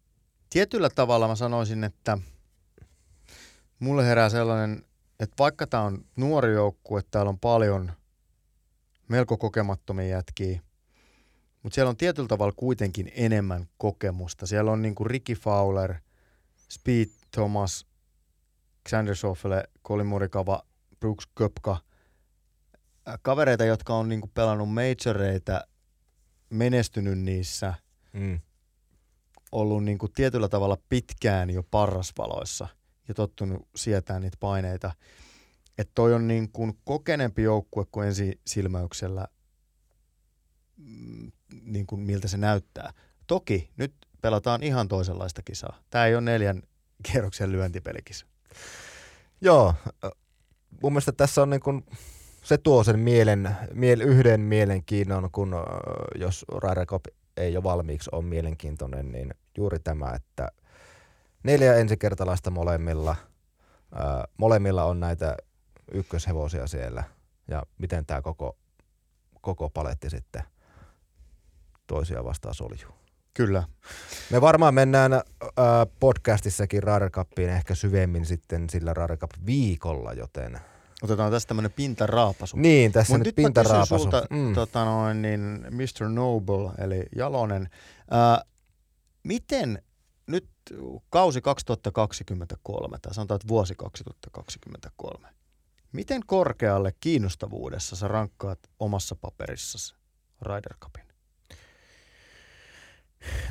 [0.49, 2.17] Tietyllä tavalla mä sanoisin, että
[3.79, 4.85] mulle herää sellainen,
[5.19, 7.91] että vaikka tämä on nuori joukkue, täällä on paljon
[9.07, 10.61] melko kokemattomia jätkiä,
[11.63, 14.47] mutta siellä on tietyllä tavalla kuitenkin enemmän kokemusta.
[14.47, 15.95] Siellä on niinku Ricky Fowler,
[16.69, 17.85] Speed Thomas,
[18.89, 20.63] Xander Schoffele, Colin Murikava,
[20.99, 21.77] Brooks Köpka,
[23.21, 25.61] kavereita, jotka on niinku pelannut majoreita
[26.51, 27.73] menestynyt niissä,
[28.13, 28.39] mm.
[29.51, 32.67] ollut niin kuin tietyllä tavalla pitkään jo parrasvaloissa.
[33.07, 34.91] ja tottunut sietää niitä paineita.
[35.77, 39.27] Että toi on niin kuin kokenempi joukkue kuin ensi silmäyksellä,
[40.77, 41.31] mm,
[41.61, 42.93] niin kuin miltä se näyttää.
[43.27, 45.79] Toki nyt pelataan ihan toisenlaista kisaa.
[45.89, 46.63] Tämä ei ole neljän
[47.11, 48.25] kierroksen lyöntipelikisa.
[49.41, 49.73] Joo,
[50.81, 51.85] mun mielestä tässä on niin kuin,
[52.43, 55.55] se tuo sen mielen, miel, yhden mielenkiinnon, kun
[56.15, 56.45] jos
[56.85, 57.05] Cup
[57.37, 60.51] ei ole valmiiksi ole mielenkiintoinen, niin juuri tämä, että
[61.43, 63.15] neljä ensikertalaista molemmilla,
[63.95, 65.37] ää, molemmilla on näitä
[65.91, 67.03] ykköshevosia siellä
[67.47, 68.57] ja miten tämä koko,
[69.41, 70.43] koko paletti sitten
[71.87, 73.01] toisia vastaan soljuu.
[73.33, 73.63] Kyllä.
[74.29, 75.21] Me varmaan mennään äh,
[75.99, 80.59] podcastissakin Cupiin ehkä syvemmin sitten sillä Cup viikolla, joten...
[81.01, 82.57] Otetaan tästä tämmöinen pintaraapasu.
[82.57, 83.97] Niin, tässä Mut nyt pintaraapasu.
[83.99, 84.53] Sulta, Mm.
[84.53, 86.09] tota noin, niin Mr.
[86.09, 87.69] Noble, eli Jalonen,
[88.11, 88.41] ää,
[89.23, 89.83] miten
[90.27, 90.49] nyt
[91.09, 95.27] kausi 2023, tai sanotaan, että vuosi 2023,
[95.91, 99.95] miten korkealle kiinnostavuudessa sä rankkaat omassa paperissasi
[100.41, 101.03] Ryder Cupin?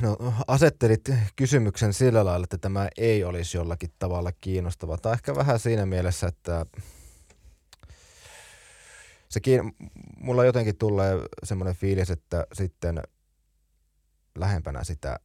[0.01, 4.97] No, asettelit kysymyksen sillä lailla, että tämä ei olisi jollakin tavalla kiinnostava.
[4.97, 6.65] Tai ehkä vähän siinä mielessä, että
[9.31, 9.75] sekin,
[10.17, 13.03] mulla jotenkin tulee semmoinen fiilis, että sitten
[14.37, 15.19] lähempänä sitä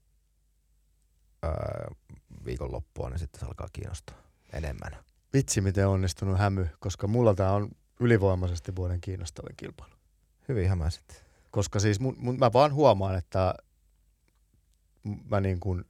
[1.42, 1.88] ää,
[2.44, 5.04] viikonloppua, niin sitten se alkaa kiinnostaa enemmän.
[5.32, 7.68] Vitsi, miten onnistunut hämy, koska mulla tämä on
[8.00, 9.94] ylivoimaisesti vuoden kiinnostavin kilpailu.
[10.48, 11.24] Hyvin hämäsit.
[11.50, 13.54] Koska siis mun, mun, mä vaan huomaan, että
[15.30, 15.84] mä niin kuin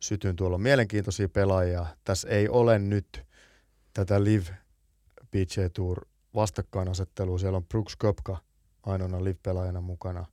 [0.00, 1.86] sytyn tuolla on mielenkiintoisia pelaajia.
[2.04, 3.26] Tässä ei ole nyt
[3.94, 4.56] tätä Live
[5.30, 7.38] PGA Tour vastakkainasettelua.
[7.38, 8.36] Siellä on Brooks Kopka
[8.82, 10.26] ainoana live-pelaajana mukana.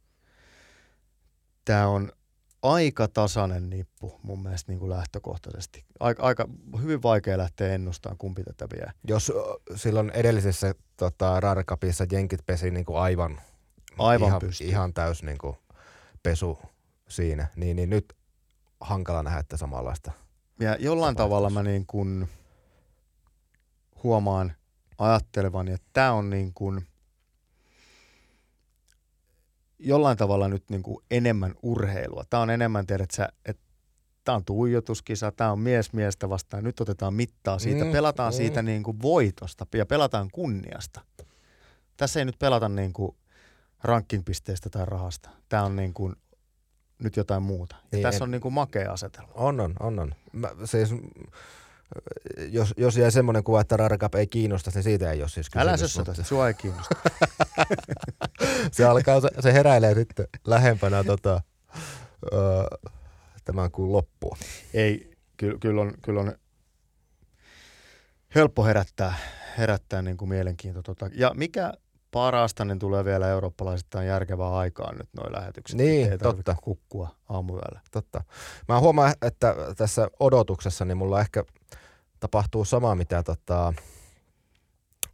[1.66, 2.12] Tämä on
[2.62, 5.86] aika tasainen nippu mun mielestä niin kuin lähtökohtaisesti.
[6.00, 6.48] Aika, aika
[6.82, 8.92] hyvin vaikea lähteä ennustamaan, kumpi tätä vie.
[9.08, 9.32] Jos
[9.76, 13.42] silloin edellisessä tota, Ryder Cupissa jenkit pesi niin kuin aivan,
[13.98, 15.56] Aivan ihan, ihan täys niin kuin
[16.24, 16.60] pesu
[17.10, 18.14] siinä, niin, niin nyt
[18.82, 20.12] hankala nähdä, että samanlaista.
[20.60, 22.30] Ja jollain tavalla mä niin kuin
[24.04, 24.54] huomaan
[25.02, 26.88] ajattelevani, että tämä on niin kuin
[29.80, 32.24] jollain tavalla nyt niin kuin enemmän urheilua.
[32.30, 33.64] Tämä on enemmän, tiedät sä, että
[34.24, 36.64] tämä on tuijotuskisa, tämä on mies miestä vastaan.
[36.64, 38.38] Nyt otetaan mittaa siitä, Mm, pelataan mm.
[38.38, 41.02] siitä niin kuin voitosta ja pelataan kunniasta.
[41.98, 43.16] Tässä ei nyt pelata niin kuin
[43.84, 45.30] rankingpisteistä tai rahasta.
[45.50, 46.16] Tämä on niin kuin
[47.00, 47.76] nyt jotain muuta.
[47.76, 49.32] Ja Niin, tässä en- on niin kuin makea asetelma.
[49.34, 50.00] On, on, on.
[50.00, 50.16] on.
[50.34, 50.90] Mä, siis,
[52.52, 55.68] jos, jos jäi semmoinen kuva, että Cup ei kiinnosta, niin siitä ei ole siis kysymys.
[55.68, 56.96] Älä sössötä, mutta sua ei kiinnosta.
[58.72, 61.42] Se, alkaa, se, se heräilee sitten lähempänä tota,
[63.46, 64.38] tämän kuun loppua.
[64.74, 66.34] Ei, kyllä, kyllä, on, kyllä on
[68.36, 69.14] helppo herättää,
[69.58, 70.82] herättää niin kuin mielenkiinto.
[70.82, 71.10] Tota.
[71.14, 71.74] Ja mikä
[72.12, 75.78] parasta, niin tulee vielä eurooppalaisittain järkevää aikaan nyt noin lähetykset.
[75.78, 76.56] Niin, Ei totta.
[76.64, 77.80] kukkua aamuyöllä.
[77.92, 78.24] Totta.
[78.68, 81.44] Mä huomaan, että tässä odotuksessa niin mulla ehkä
[82.22, 83.74] tapahtuu sama, mitä tota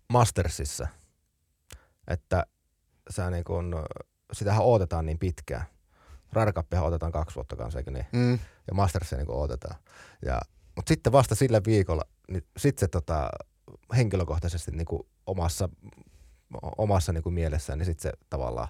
[0.10, 0.88] Mastersissa.
[2.08, 2.46] Että
[3.10, 3.76] sä niin kun,
[4.34, 5.66] sitähän odotetaan niin pitkään.
[6.54, 8.06] Cupia odotetaan kaksi vuotta kanssa, eikö niin?
[8.12, 8.32] Mm.
[8.68, 9.76] Ja Mastersia niin odotetaan.
[10.26, 10.42] Ja,
[10.76, 13.30] mutta sitten vasta sillä viikolla, niin sitten se tota,
[13.96, 15.70] henkilökohtaisesti niin kuin omassa,
[16.78, 18.68] omassa niin kuin mielessään, niin sitten se tavallaan,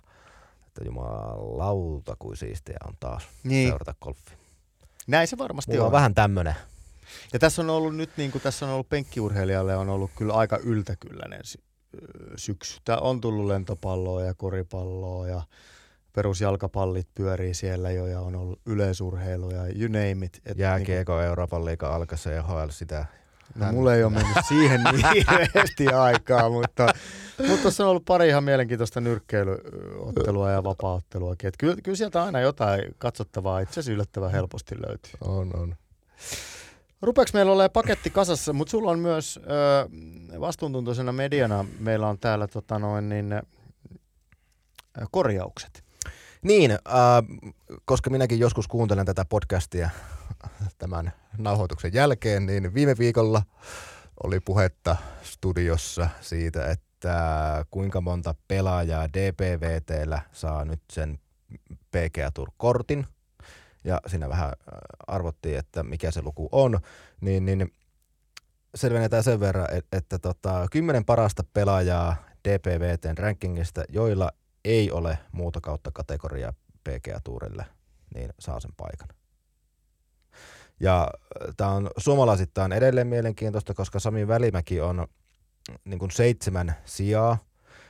[0.67, 4.37] että jumalauta kuin siistiä on taas Niin, seurata golfia.
[5.07, 5.87] näin se varmasti Mulla on.
[5.87, 6.55] on vähän tämmönen.
[7.33, 10.57] Ja tässä on ollut nyt, niin kuin tässä on ollut penkkiurheilijalle, on ollut kyllä aika
[10.57, 11.63] yltäkylläinen sy-
[12.35, 12.81] syksy.
[12.85, 15.41] Tää on tullut lentopalloa ja koripalloa ja
[16.13, 20.41] perusjalkapallit pyörii siellä jo ja on ollut yleisurheilu ja you name it.
[20.45, 23.05] Et Jääkiekko, Euroopan liiga alkaa ja HL sitä.
[23.55, 26.87] No, mulla ei ole mennyt siihen niin hirveästi aikaa, mutta,
[27.47, 31.47] mutta tuossa on ollut pari ihan mielenkiintoista nyrkkeilyottelua ja vapaaotteluakin.
[31.47, 35.11] Et kyllä, kyllä sieltä aina jotain katsottavaa itse asiassa yllättävän helposti löytyy.
[35.21, 35.75] On, on.
[37.01, 39.39] Rupeeko meillä olemaan paketti kasassa, mutta sulla on myös
[40.33, 43.41] ö, vastuuntuntoisena mediana, meillä on täällä tota noin, niin,
[45.11, 45.83] korjaukset.
[46.41, 46.77] Niin, äh,
[47.85, 49.89] koska minäkin joskus kuuntelen tätä podcastia
[50.77, 53.41] tämän nauhoituksen jälkeen, niin viime viikolla
[54.23, 61.19] oli puhetta studiossa siitä, että kuinka monta pelaajaa DPVTllä saa nyt sen
[61.91, 63.07] PGA Tour-kortin.
[63.87, 64.53] Ja siinä vähän äh,
[65.07, 66.79] arvottiin, että mikä se luku on.
[67.21, 67.73] Niin, niin
[68.75, 72.15] selvennetään sen verran, että, että tota, kymmenen parasta pelaajaa
[72.47, 74.31] DPVTn rankingista, joilla
[74.65, 77.65] ei ole muuta kautta kategoriaa PGA Tourille,
[78.15, 79.07] niin saa sen paikan.
[80.79, 81.11] Ja
[81.57, 85.07] tämä on suomalaisittain edelleen mielenkiintoista, koska Sami Välimäki on
[85.85, 87.37] niin kuin seitsemän sijaa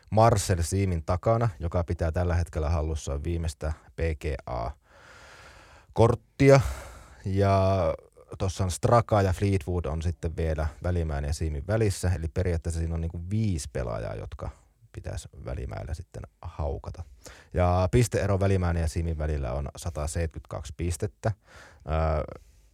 [0.10, 3.74] Marcel Siimin takana, joka pitää tällä hetkellä hallussa viimeistä
[5.98, 6.60] PGA-korttia.
[7.26, 7.94] Ja
[8.38, 12.96] tuossa on Straka ja Fleetwood on sitten vielä Välimään ja Siimin välissä, eli periaatteessa siinä
[12.96, 14.50] on niin kuin viisi pelaajaa, jotka
[14.92, 17.04] pitäisi Välimäellä sitten haukata.
[17.54, 21.32] Ja pisteero Välimään ja Siimin välillä on 172 pistettä.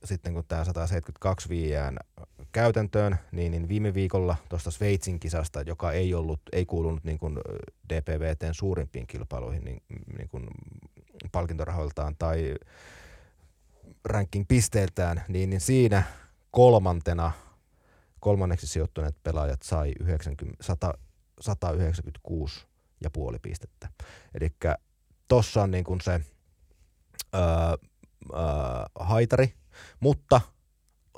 [0.04, 1.98] Sitten kun tämä 172 viiään
[2.52, 7.38] käytäntöön, niin, niin viime viikolla tuosta Sveitsin kisasta, joka ei ollut, ei kuulunut niin kuin
[7.90, 9.84] DPVTn suurimpiin kilpailuihin niin,
[10.18, 10.48] niin kuin
[11.32, 12.56] palkintorahoiltaan tai
[14.06, 16.04] ranking pisteeltään, niin, niin siinä
[16.52, 17.32] kolmantena
[18.24, 20.94] kolmanneksi sijoittuneet pelaajat sai 90, 100,
[21.40, 22.66] 196
[23.02, 23.90] ja puoli pistettä.
[24.40, 24.56] Eli
[25.28, 26.12] tossa on niin kuin se
[27.36, 28.40] öö, öö,
[29.00, 29.54] haitari,
[30.00, 30.42] mutta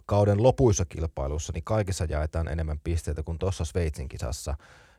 [0.06, 4.56] kauden lopuissa kilpailuissa niin kaikissa jaetaan enemmän pisteitä kuin tuossa Sveitsin kisassa,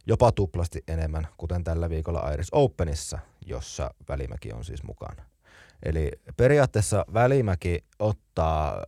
[0.06, 5.22] jopa tuplasti enemmän, kuten tällä viikolla Iris Openissa, jossa Välimäki on siis mukana.
[5.82, 8.84] Eli periaatteessa Välimäki ottaa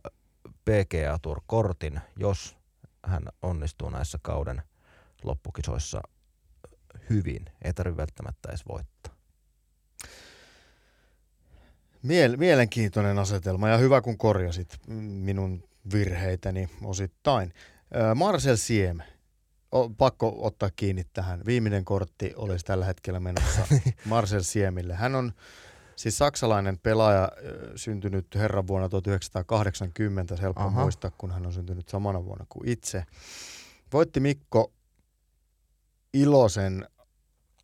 [0.65, 2.57] PGA Tour-kortin, jos
[3.05, 4.61] hän onnistuu näissä kauden
[5.23, 6.01] loppukisoissa
[7.09, 7.45] hyvin.
[7.61, 9.15] Ei tarvitse välttämättä edes voittaa.
[12.03, 15.63] Miel- mielenkiintoinen asetelma ja hyvä kun korjasit minun
[15.93, 17.53] virheitäni osittain.
[18.15, 18.99] Marcel Siem,
[19.71, 21.41] o, pakko ottaa kiinni tähän.
[21.45, 23.67] Viimeinen kortti olisi tällä hetkellä menossa
[24.05, 24.95] Marcel Siemille.
[24.95, 25.33] Hän on
[25.99, 27.31] siis saksalainen pelaaja,
[27.75, 30.81] syntynyt herran vuonna 1980, helppo Aha.
[30.81, 33.03] muistaa, kun hän on syntynyt samana vuonna kuin itse.
[33.93, 34.73] Voitti Mikko
[36.13, 36.87] Ilosen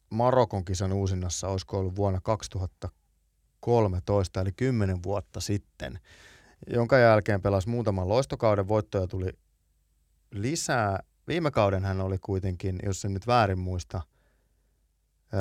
[0.10, 6.00] Marokon kisan uusinnassa, olisiko ollut vuonna 2013, eli 10 vuotta sitten,
[6.68, 9.30] jonka jälkeen pelasi muutaman loistokauden, voittoja tuli
[10.32, 11.00] lisää.
[11.28, 14.02] Viime kauden hän oli kuitenkin, jos en nyt väärin muista–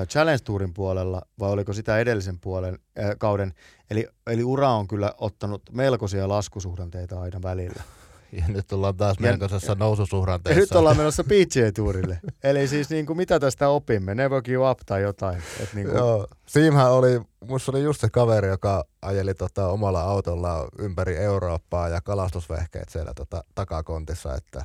[0.09, 3.55] Challenge Tourin puolella vai oliko sitä edellisen puolen äh, kauden.
[3.91, 7.83] Eli, eli ura on kyllä ottanut melkoisia laskusuhdanteita aina välillä.
[8.33, 10.61] Ja nyt ollaan taas melkoisessa noususuhdanteessa.
[10.61, 12.21] Ja nyt ollaan menossa PGA Tourille.
[12.45, 14.15] Eli siis niin kuin, mitä tästä opimme?
[14.15, 15.43] Never give up tai jotain.
[15.61, 15.97] Et niin kuin...
[15.97, 21.89] Joo, Siimhän oli, musta oli just se kaveri, joka ajeli tota, omalla autolla ympäri Eurooppaa
[21.89, 24.65] ja kalastusvehkeet siellä tota, takakontissa, että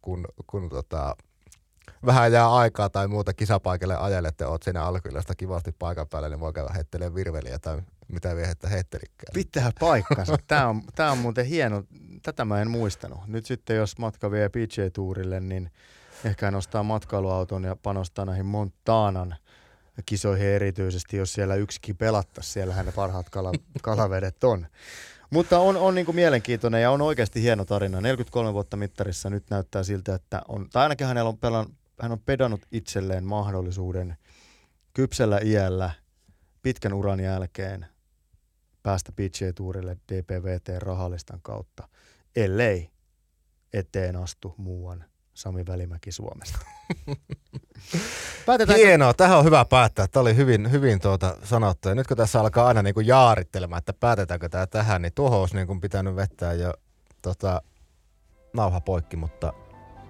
[0.00, 1.16] kun, kun tota,
[2.06, 6.52] vähän jää aikaa tai muuta kisapaikalle ajelette, oot siinä alkuillasta kivasti paikan päällä, niin voi
[6.52, 9.32] käydä heittelemään virveliä tai mitä viehettä heittelikään.
[9.34, 10.36] Pitää paikkansa.
[10.46, 11.84] Tämä on, tämä on muuten hieno.
[12.22, 13.18] Tätä mä en muistanut.
[13.26, 15.70] Nyt sitten jos matka vie PJ-tuurille, niin
[16.24, 19.36] ehkä hän ostaa matkailuauton ja panostaa näihin Montanan
[20.06, 22.50] kisoihin erityisesti, jos siellä yksikin pelattaisi.
[22.50, 24.66] Siellähän ne parhaat kala, kalavedet on.
[25.30, 28.00] Mutta on, on niin kuin mielenkiintoinen ja on oikeasti hieno tarina.
[28.00, 31.66] 43 vuotta mittarissa nyt näyttää siltä, että on, tai ainakin hänellä on pelan,
[32.02, 34.16] hän on pedannut itselleen mahdollisuuden
[34.94, 35.90] kypsellä iällä
[36.62, 37.86] pitkän uran jälkeen
[38.82, 41.88] päästä PGA-tuurille DPVT-rahalistan kautta,
[42.36, 42.90] ellei
[43.72, 46.58] eteen astu muuan Sami Välimäki Suomesta.
[48.76, 50.06] Hienoa, tähän on hyvä päättää.
[50.08, 51.88] Tämä oli hyvin, hyvin tuota sanottu.
[51.88, 55.40] Ja nyt kun tässä alkaa aina niin kuin jaarittelemaan, että päätetäänkö tämä tähän, niin tuohon
[55.40, 56.74] olisi niin kuin pitänyt vettää jo
[57.22, 57.62] tota,
[58.52, 59.52] nauha poikki, mutta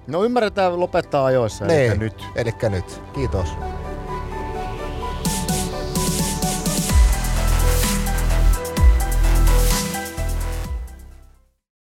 [0.07, 2.25] No ymmärretään lopettaa ajoissa, niin, eli nyt.
[2.35, 3.03] Eli nyt.
[3.13, 3.49] Kiitos.